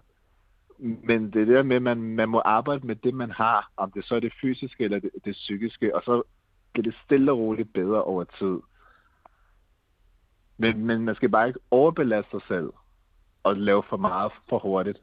Men 0.81 1.33
det 1.33 1.47
der 1.47 1.63
med, 1.63 1.75
at 1.75 1.81
man, 1.81 2.01
man 2.01 2.29
må 2.29 2.41
arbejde 2.45 2.87
med 2.87 2.95
det, 2.95 3.13
man 3.13 3.31
har, 3.31 3.71
om 3.77 3.91
det 3.91 4.05
så 4.05 4.15
er 4.15 4.19
det 4.19 4.33
fysiske 4.41 4.83
eller 4.83 4.99
det, 4.99 5.11
det 5.25 5.33
psykiske, 5.33 5.95
og 5.95 6.01
så 6.05 6.23
bliver 6.73 6.83
det 6.83 6.95
stille 7.05 7.31
og 7.31 7.37
roligt 7.37 7.73
bedre 7.73 8.03
over 8.03 8.23
tid. 8.23 8.59
Men, 10.57 10.85
men 10.85 11.05
man 11.05 11.15
skal 11.15 11.29
bare 11.29 11.47
ikke 11.47 11.59
overbelaste 11.71 12.31
sig 12.31 12.41
selv 12.47 12.69
og 13.43 13.55
lave 13.55 13.83
for 13.89 13.97
meget 13.97 14.31
for 14.49 14.59
hurtigt. 14.59 15.01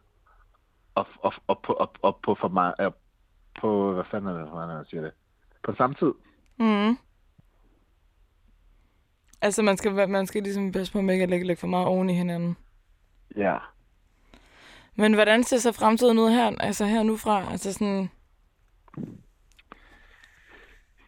Og, 0.95 1.07
og, 1.23 1.33
og, 1.47 1.63
på, 1.63 1.73
og, 1.73 1.93
og 2.03 2.19
på 2.23 2.37
for 2.41 2.49
meget... 2.49 2.75
øh, 2.81 2.91
På, 3.61 3.93
hvad 3.95 4.05
fanden 4.11 4.31
er 4.31 4.39
det, 4.39 4.49
hvordan 4.49 4.77
jeg 4.77 4.87
siger 4.87 5.03
det? 5.03 5.13
På 5.63 5.75
samme 5.75 5.95
tid. 5.95 6.13
Mm. 6.59 6.97
Altså, 9.41 9.63
man 9.63 9.77
skal, 9.77 10.09
man 10.09 10.27
skal 10.27 10.43
ligesom 10.43 10.73
passe 10.73 10.93
på, 10.93 10.99
at 10.99 11.05
man 11.05 11.15
ikke 11.15 11.27
lægge, 11.27 11.47
lægge 11.47 11.61
for 11.61 11.67
meget 11.67 11.87
oven 11.87 12.11
i 12.11 12.15
hinanden. 12.15 12.57
Ja. 13.37 13.59
Men 14.99 15.15
hvordan 15.15 15.45
ser 15.45 15.59
så 15.59 15.73
fremtiden 15.73 16.19
ud 16.19 16.31
her, 16.31 16.53
altså 16.61 16.85
her 16.85 17.03
nu 17.03 17.17
fra? 17.17 17.51
Altså 17.53 17.73
sådan, 17.73 18.11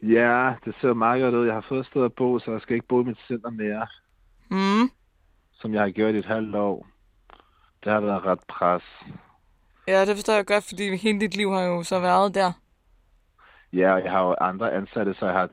Ja, 0.02 0.54
det 0.64 0.74
ser 0.80 0.94
meget 0.94 1.22
godt 1.22 1.34
ud. 1.34 1.46
Jeg 1.46 1.54
har 1.54 1.66
fået 1.68 1.80
et 1.80 1.86
sted 1.86 2.04
at 2.04 2.12
bo, 2.14 2.38
så 2.38 2.52
jeg 2.52 2.60
skal 2.60 2.74
ikke 2.74 2.86
bo 2.86 3.00
i 3.00 3.04
mit 3.04 3.18
center 3.28 3.50
mere, 3.50 3.86
mm, 4.50 4.90
som 5.52 5.74
jeg 5.74 5.82
har 5.82 5.90
gjort 5.90 6.14
i 6.14 6.18
et 6.18 6.24
halvt 6.24 6.56
år. 6.56 6.86
Det 7.84 7.92
har 7.92 8.00
været 8.00 8.24
ret 8.24 8.40
pres. 8.48 8.82
ja, 9.88 10.04
det 10.06 10.16
forstår 10.16 10.34
jeg 10.34 10.46
godt, 10.46 10.64
fordi 10.68 10.96
hele 10.96 11.20
dit 11.20 11.36
liv 11.36 11.52
har 11.52 11.62
jo 11.62 11.82
så 11.82 12.00
været 12.00 12.34
der. 12.34 12.52
Ja, 13.72 13.92
og 13.94 14.04
jeg 14.04 14.12
har 14.12 14.22
jo 14.22 14.34
andre 14.40 14.72
ansatte, 14.72 15.14
så 15.14 15.26
jeg 15.26 15.34
har 15.34 15.48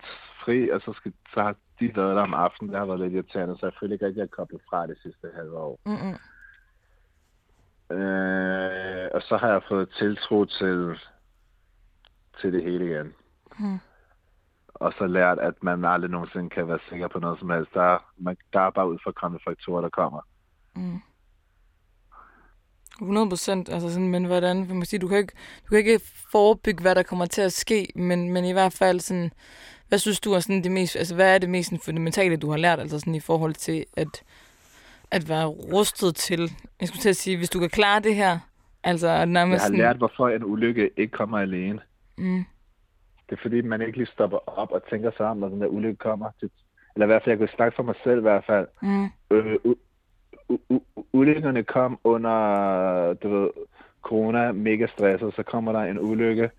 fri, 0.46 0.70
og 0.70 0.82
så, 0.82 0.94
skal, 0.94 1.14
så 1.34 1.42
har 1.42 1.56
de 1.80 1.96
været 1.96 2.16
der 2.16 2.22
om 2.24 2.34
aftenen. 2.34 2.72
Det 2.72 2.80
har 2.80 2.86
været 2.86 3.00
lidt 3.00 3.14
irriterende, 3.14 3.58
så 3.60 3.66
jeg 3.66 3.74
føler 3.80 3.94
ikke 3.94 4.06
rigtig, 4.06 4.22
at 4.22 4.26
jeg 4.26 4.32
er 4.32 4.38
koblet 4.38 4.62
fra 4.70 4.88
det 4.88 4.98
sidste 5.04 5.28
halve 5.36 5.58
år. 5.58 5.80
Mm-mm. 5.86 6.18
Øh, 7.92 9.10
og 9.14 9.22
så 9.22 9.38
har 9.42 9.52
jeg 9.52 9.62
fået 9.70 9.90
tiltro 10.00 10.46
til, 10.46 11.00
til 12.42 12.54
det 12.54 12.64
hele 12.64 12.86
igen. 12.86 13.14
Hmm. 13.60 13.80
Og 14.74 14.94
så 14.98 15.08
lært, 15.08 15.40
at 15.40 15.54
man 15.64 15.86
aldrig 15.86 16.12
nogensinde 16.12 16.50
kan 16.50 16.68
være 16.68 16.80
sikker 16.90 17.08
på 17.08 17.20
noget 17.20 17.40
som 17.40 17.50
helst. 17.50 17.74
Der, 17.74 17.82
er- 17.82 18.12
man, 18.18 18.38
der 18.54 18.60
er 18.62 18.70
bare 18.70 18.90
udfordrende 18.90 19.40
faktorer, 19.48 19.82
der 19.82 19.90
kommer. 19.90 20.22
100 23.02 23.30
procent, 23.30 23.70
altså 23.70 23.90
sådan, 23.90 24.08
men 24.08 24.26
hvordan, 24.26 24.68
for 24.68 24.74
man 24.74 24.86
sige, 24.86 25.00
du 25.00 25.08
kan, 25.08 25.18
ikke, 25.18 25.34
du 25.64 25.70
kan 25.70 25.78
ikke 25.80 26.00
forebygge, 26.32 26.82
hvad 26.82 26.96
der 26.96 27.04
kommer 27.04 27.26
til 27.26 27.42
at 27.42 27.54
ske, 27.54 27.88
men, 27.96 28.34
men 28.34 28.46
i 28.46 28.52
hvert 28.52 28.74
fald 28.74 29.00
sådan, 29.00 29.32
hvad 29.88 30.00
synes 30.00 30.20
du 30.20 30.32
er 30.34 30.40
sådan 30.40 30.64
det 30.64 30.72
mest, 30.72 30.96
altså 30.96 31.16
hvad 31.16 31.36
er 31.36 31.38
det 31.38 31.50
mest 31.50 31.70
sådan 31.70 31.80
fundamentale, 31.86 32.38
du 32.38 32.50
har 32.50 32.58
lært, 32.58 32.80
altså 32.80 33.00
sådan 33.00 33.16
i 33.16 33.20
forhold 33.20 33.54
til 33.54 33.86
at, 33.98 34.24
at 35.12 35.30
være 35.30 35.46
rustet 35.46 36.16
til, 36.16 36.40
jeg 36.80 36.88
skulle 36.88 37.02
til 37.02 37.10
at 37.10 37.16
sige, 37.16 37.38
hvis 37.38 37.50
du 37.50 37.60
kan 37.60 37.70
klare 37.70 38.00
det 38.00 38.16
her, 38.16 38.40
altså 38.84 39.08
at 39.08 39.18
Jeg 39.18 39.26
nærmest 39.26 39.64
har 39.64 39.78
lært, 39.78 39.98
hvorfor 39.98 40.30
en 40.30 40.44
ulykke 40.44 40.90
ikke 40.98 41.12
kommer 41.12 41.40
alene. 41.40 41.80
Mm. 42.18 42.44
Det 43.30 43.38
er 43.38 43.42
fordi, 43.42 43.62
man 43.62 43.82
ikke 43.82 43.98
lige 43.98 44.08
stopper 44.14 44.60
op 44.60 44.72
og 44.72 44.82
tænker 44.90 45.12
sig 45.18 45.26
om, 45.26 45.38
når 45.38 45.50
den 45.50 45.62
der 45.62 45.68
ulykke 45.68 45.98
kommer. 45.98 46.30
Eller 46.96 47.06
i 47.06 47.08
hvert 47.08 47.24
fald, 47.24 47.32
jeg 47.40 47.48
kan 47.48 47.56
snakke 47.56 47.76
for 47.76 47.84
mig 47.84 47.96
selv 48.04 48.18
i 48.18 48.22
hvert 48.22 48.46
fald. 48.46 48.68
Mm. 48.82 49.06
Øh, 49.32 49.56
u- 49.66 49.76
u- 50.52 50.74
u- 50.74 51.04
ulykkerne 51.14 51.64
kom 51.64 52.00
under, 52.04 53.14
du 53.14 53.30
ved, 53.30 53.50
corona, 54.02 54.52
mega 54.52 54.88
stresset, 54.88 55.34
så 55.36 55.44
kommer 55.44 55.72
der 55.72 55.80
en 55.80 56.00
ulykke. 56.00 56.50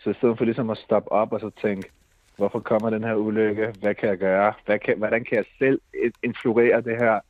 Så 0.00 0.10
i 0.10 0.14
stedet 0.14 0.38
for 0.38 0.44
ligesom 0.44 0.70
at 0.70 0.78
stoppe 0.78 1.12
op 1.12 1.32
og 1.32 1.40
så 1.40 1.50
tænke, 1.62 1.88
hvorfor 2.36 2.60
kommer 2.60 2.90
den 2.90 3.04
her 3.04 3.14
ulykke? 3.14 3.74
Hvad 3.80 3.94
kan 3.94 4.08
jeg 4.08 4.18
gøre? 4.18 4.52
Hvad 4.66 4.78
kan, 4.78 4.98
hvordan 4.98 5.24
kan 5.24 5.36
jeg 5.36 5.44
selv 5.58 5.80
in- 6.04 6.12
influere 6.22 6.80
det 6.80 6.96
her? 6.96 7.20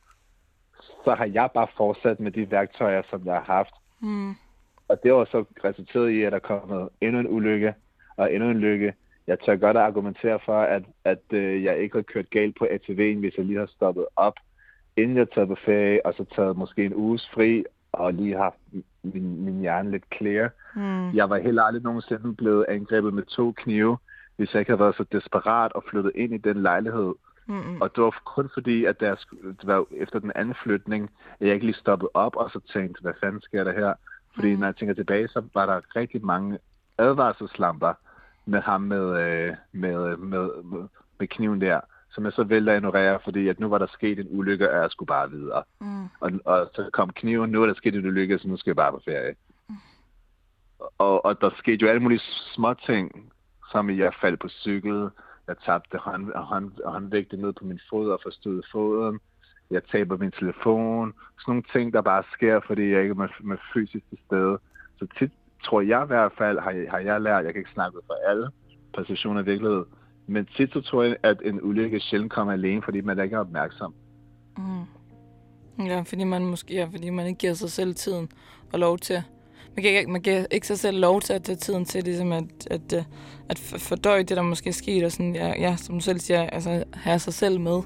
Så 1.03 1.15
har 1.15 1.25
jeg 1.25 1.49
bare 1.53 1.67
fortsat 1.77 2.19
med 2.19 2.31
de 2.31 2.51
værktøjer, 2.51 3.01
som 3.09 3.25
jeg 3.25 3.33
har 3.33 3.53
haft. 3.53 3.73
Mm. 4.01 4.35
Og 4.87 5.03
det 5.03 5.13
var 5.13 5.25
så 5.25 5.45
resulteret 5.63 6.09
i, 6.09 6.23
at 6.23 6.31
der 6.31 6.35
er 6.35 6.57
kommet 6.57 6.89
endnu 7.01 7.19
en 7.19 7.27
ulykke 7.27 7.73
og 8.17 8.33
endnu 8.33 8.49
en 8.49 8.59
lykke. 8.59 8.93
Jeg 9.27 9.39
tør 9.39 9.55
godt 9.55 9.77
at 9.77 9.83
argumentere 9.83 10.39
for, 10.45 10.61
at, 10.61 10.83
at 11.05 11.23
øh, 11.31 11.63
jeg 11.63 11.77
ikke 11.77 11.97
har 11.97 12.01
kørt 12.01 12.29
galt 12.29 12.57
på 12.59 12.65
ATV'en, 12.65 13.19
hvis 13.19 13.37
jeg 13.37 13.45
lige 13.45 13.59
har 13.59 13.65
stoppet 13.75 14.05
op, 14.15 14.33
inden 14.97 15.17
jeg 15.17 15.29
taget 15.29 15.47
på 15.47 15.57
ferie, 15.65 16.05
og 16.05 16.13
så 16.13 16.25
taget 16.35 16.57
måske 16.57 16.85
en 16.85 16.95
uges 16.95 17.29
fri, 17.33 17.63
og 17.91 18.13
lige 18.13 18.37
haft 18.37 18.55
min, 19.03 19.45
min 19.45 19.59
hjerne 19.59 19.91
lidt 19.91 20.03
clear. 20.17 20.49
Mm. 20.75 21.15
Jeg 21.15 21.29
var 21.29 21.37
heller 21.37 21.63
aldrig 21.63 21.83
nogensinde 21.83 22.35
blevet 22.35 22.65
angrebet 22.69 23.13
med 23.13 23.23
to 23.23 23.51
knive, 23.51 23.97
hvis 24.35 24.53
jeg 24.53 24.59
ikke 24.59 24.71
havde 24.71 24.79
været 24.79 24.95
så 24.95 25.05
desperat 25.11 25.73
og 25.73 25.83
flyttet 25.89 26.11
ind 26.15 26.33
i 26.33 26.37
den 26.37 26.61
lejlighed. 26.61 27.13
Mm. 27.49 27.81
Og 27.81 27.95
det 27.95 28.03
var 28.03 28.21
kun 28.25 28.49
fordi, 28.53 28.85
at 28.85 28.99
der, 28.99 29.15
det 29.41 29.67
var 29.67 29.85
efter 29.91 30.19
den 30.19 30.31
anden 30.35 30.55
flytning, 30.63 31.09
at 31.39 31.47
jeg 31.47 31.53
ikke 31.53 31.65
lige 31.65 31.75
stoppede 31.75 32.11
op 32.13 32.35
og 32.35 32.49
så 32.51 32.59
tænkte, 32.73 33.01
hvad 33.01 33.13
fanden 33.19 33.41
sker 33.41 33.63
der 33.63 33.71
her? 33.71 33.93
Fordi 34.35 34.55
når 34.55 34.67
jeg 34.67 34.75
tænker 34.75 34.95
tilbage, 34.95 35.27
så 35.27 35.43
var 35.53 35.65
der 35.65 35.81
rigtig 35.95 36.25
mange 36.25 36.59
advarselslamper 36.97 37.93
med 38.45 38.61
ham 38.61 38.81
med, 38.81 39.19
øh, 39.21 39.53
med, 39.71 40.17
med, 40.17 40.63
med, 40.63 40.87
med 41.19 41.27
kniven 41.27 41.61
der, 41.61 41.79
som 42.11 42.25
jeg 42.25 42.33
så 42.33 42.43
vælger 42.43 42.71
at 42.71 42.77
ignorere, 42.77 43.19
fordi 43.23 43.47
at 43.47 43.59
nu 43.59 43.69
var 43.69 43.77
der 43.77 43.87
sket 43.87 44.19
en 44.19 44.27
ulykke, 44.29 44.71
og 44.71 44.81
jeg 44.81 44.91
skulle 44.91 45.07
bare 45.07 45.29
videre. 45.29 45.63
Mm. 45.81 46.03
Og, 46.19 46.31
og 46.45 46.71
så 46.75 46.89
kom 46.93 47.09
kniven, 47.09 47.51
nu 47.51 47.61
er 47.61 47.67
der 47.67 47.73
sket 47.73 47.95
en 47.95 48.05
ulykke, 48.05 48.39
så 48.39 48.47
nu 48.47 48.57
skal 48.57 48.69
jeg 48.69 48.75
bare 48.75 48.91
på 48.91 49.01
ferie. 49.05 49.35
Og, 50.97 51.25
og 51.25 51.41
der 51.41 51.49
skete 51.57 51.81
jo 51.81 51.87
alle 51.87 52.01
mulige 52.01 52.21
små 52.53 52.73
ting, 52.73 53.31
som 53.71 53.89
jeg 53.89 54.13
faldt 54.21 54.39
på 54.39 54.49
cykel, 54.49 55.09
jeg 55.49 55.57
tabte 55.65 55.97
hånd, 55.97 56.33
hånd, 56.35 56.71
håndvægte 56.85 57.37
ned 57.37 57.53
på 57.53 57.65
min 57.65 57.79
fod 57.89 58.09
og 58.11 58.19
forstod 58.23 58.61
foden, 58.71 59.19
jeg 59.71 59.81
taber 59.91 60.17
min 60.17 60.31
telefon, 60.31 61.13
sådan 61.39 61.51
nogle 61.51 61.63
ting, 61.73 61.93
der 61.93 62.01
bare 62.01 62.23
sker, 62.33 62.59
fordi 62.67 62.91
jeg 62.91 63.01
ikke 63.01 63.11
er 63.11 63.21
med, 63.23 63.29
med 63.43 63.57
fysisk 63.73 64.05
til 64.09 64.19
stede. 64.25 64.57
Så 64.99 65.07
tit 65.19 65.31
tror 65.65 65.81
jeg 65.81 66.03
i 66.03 66.07
hvert 66.07 66.31
fald, 66.37 66.59
har 66.59 66.71
jeg, 66.71 66.91
har 66.91 66.99
jeg 66.99 67.21
lært, 67.21 67.45
jeg 67.45 67.53
kan 67.53 67.59
ikke 67.59 67.71
snakke 67.73 67.97
for 68.07 68.29
alle 68.29 68.47
positioner 68.95 69.41
i 69.41 69.45
virkelighed, 69.45 69.85
men 70.27 70.45
tit 70.45 70.73
så 70.73 70.81
tror 70.81 71.03
jeg, 71.03 71.17
at 71.23 71.37
en 71.45 71.61
ulykke 71.61 71.99
sjældent 71.99 72.31
kommer 72.31 72.53
alene, 72.53 72.81
fordi 72.81 73.01
man 73.01 73.19
ikke 73.19 73.35
er 73.35 73.39
opmærksom. 73.39 73.93
Mm. 74.57 75.85
Ja, 75.85 76.01
fordi 76.01 76.23
man 76.23 76.45
måske, 76.45 76.73
ja, 76.73 76.87
fordi 76.91 77.09
man 77.09 77.25
ikke 77.27 77.37
giver 77.37 77.53
sig 77.53 77.71
selv 77.71 77.95
tiden 77.95 78.31
og 78.73 78.79
lov 78.79 78.97
til. 78.97 79.23
Man 79.75 79.83
giver, 79.83 79.99
ikke- 79.99 80.11
man 80.11 80.21
giver 80.21 80.45
ikke 80.51 80.67
sig 80.67 80.79
selv 80.79 80.99
lov 80.99 81.21
til 81.21 81.33
at 81.33 81.43
tage 81.43 81.55
tiden 81.55 81.85
til 81.85 82.03
ligesom 82.03 82.31
at, 82.31 82.43
at, 82.71 82.93
at, 82.93 83.05
at 83.49 83.57
fordøje 83.59 84.23
det, 84.23 84.37
der 84.37 84.41
måske 84.43 84.69
er 84.69 84.73
sket, 84.73 85.03
og 85.05 85.11
sådan, 85.11 85.35
ja, 85.35 85.47
ja, 85.59 85.75
som 85.75 85.95
du 85.95 86.01
selv 86.01 86.19
siger, 86.19 86.41
altså 86.49 86.83
have 86.93 87.19
sig 87.19 87.33
selv 87.33 87.59
med. 87.59 87.81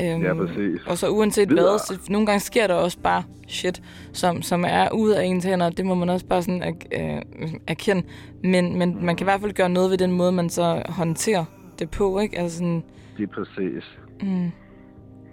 Øhm, 0.00 0.22
Ja, 0.22 0.34
præcis. 0.34 0.80
Og 0.86 0.98
så 0.98 1.08
uanset 1.08 1.48
Videre. 1.48 1.64
hvad, 1.70 1.78
så 1.78 1.98
nogle 2.10 2.26
gange 2.26 2.40
sker 2.40 2.66
der 2.66 2.74
også 2.74 2.98
bare 2.98 3.22
shit, 3.48 3.82
som, 4.12 4.42
som 4.42 4.64
er 4.68 4.88
ude 4.92 5.18
af 5.18 5.24
ens 5.24 5.44
hænder. 5.44 5.70
Det 5.70 5.86
må 5.86 5.94
man 5.94 6.08
også 6.08 6.26
bare 6.26 6.42
sådan 6.42 6.62
er, 6.62 6.72
øh, 6.92 7.52
erkende. 7.66 8.02
Men, 8.42 8.78
men 8.78 9.04
man 9.06 9.16
kan 9.16 9.24
i 9.24 9.26
hvert 9.28 9.40
fald 9.40 9.52
gøre 9.52 9.68
noget 9.68 9.90
ved 9.90 9.98
den 9.98 10.12
måde, 10.12 10.32
man 10.32 10.50
så 10.50 10.82
håndterer 10.88 11.44
det 11.78 11.90
på, 11.90 12.18
ikke? 12.18 12.38
Altså 12.38 12.56
sådan, 12.58 12.82
Lige 13.16 13.26
præcis. 13.26 13.84
mm, 14.22 14.50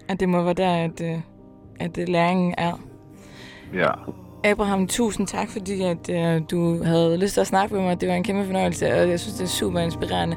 at 0.08 0.20
det 0.20 0.30
må 0.30 0.44
være 0.44 0.54
der, 0.54 0.74
at, 0.76 1.02
øh, 1.02 1.20
at 1.80 1.98
øh, 1.98 2.08
læringen 2.08 2.56
er. 2.58 2.80
Ja. 3.74 3.90
Abraham, 4.44 4.88
tusind 4.88 5.28
tak, 5.28 5.50
fordi 5.50 5.82
at, 5.82 6.10
øh, 6.10 6.42
du 6.52 6.84
havde 6.84 7.18
lyst 7.18 7.34
til 7.34 7.42
at 7.42 7.48
snakke 7.48 7.76
med 7.76 7.84
mig. 7.84 8.02
Det 8.02 8.10
var 8.10 8.16
en 8.16 8.24
kæmpe 8.24 8.46
fornøjelse, 8.46 8.94
og 8.94 9.10
jeg 9.10 9.20
synes, 9.20 9.36
det 9.38 9.44
er 9.44 9.48
super 9.50 9.80
inspirerende. 9.80 10.36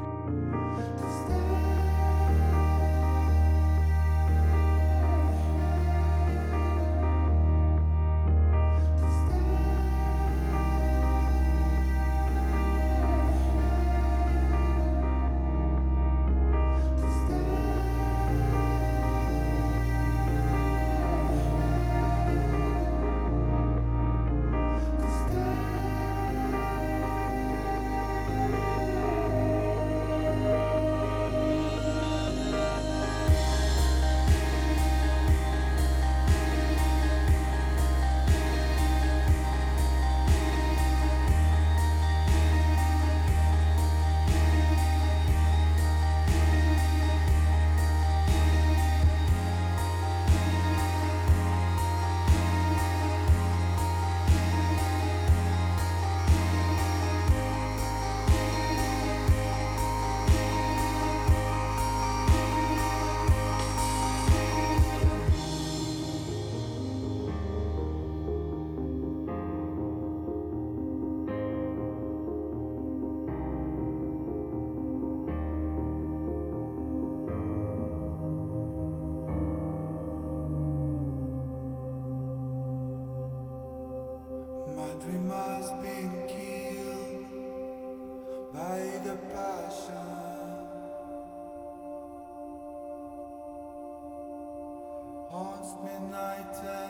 time. 96.61 96.84